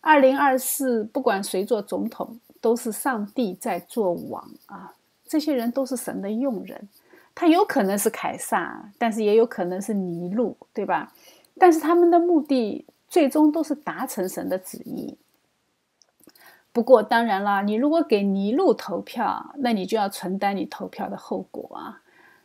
[0.00, 4.94] 二零二四，不管谁做总统，都是上帝在做王啊！
[5.26, 6.88] 这些人都是神的用人，
[7.34, 11.12] 他有可能是凯撒，但是也有可能是尼禄，对吧？
[11.58, 15.16] 但是他们的目的最终都是达成神的旨意。
[16.72, 22.00] 不过，当然啦，你如果给尼禄投票，那你就要承担你投票的后果啊！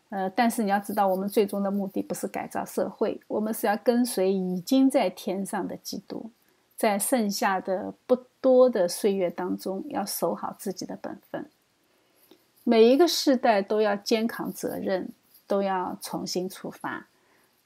[0.09, 6.31] 呃，但是你要知道，我们最终的目的不是改造社会，我们是要跟随已经在天上的基督。
[6.75, 11.49] 在剩下的不多的岁月当中，要守好自己的本分。
[12.63, 15.09] 每一个世代都要肩扛责任，
[15.47, 17.07] 都要重新出发。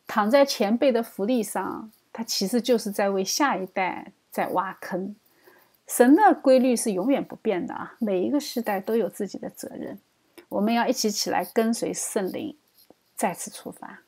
[0.05, 5.15] 躺在前辈的福利上，他其实就是在为下一代在挖坑。
[5.87, 7.95] 神的规律是永远不变的啊！
[7.99, 9.99] 每一个世代都有自己的责任，
[10.49, 12.57] 我们要一起起来跟随圣灵，
[13.15, 14.01] 再次出发。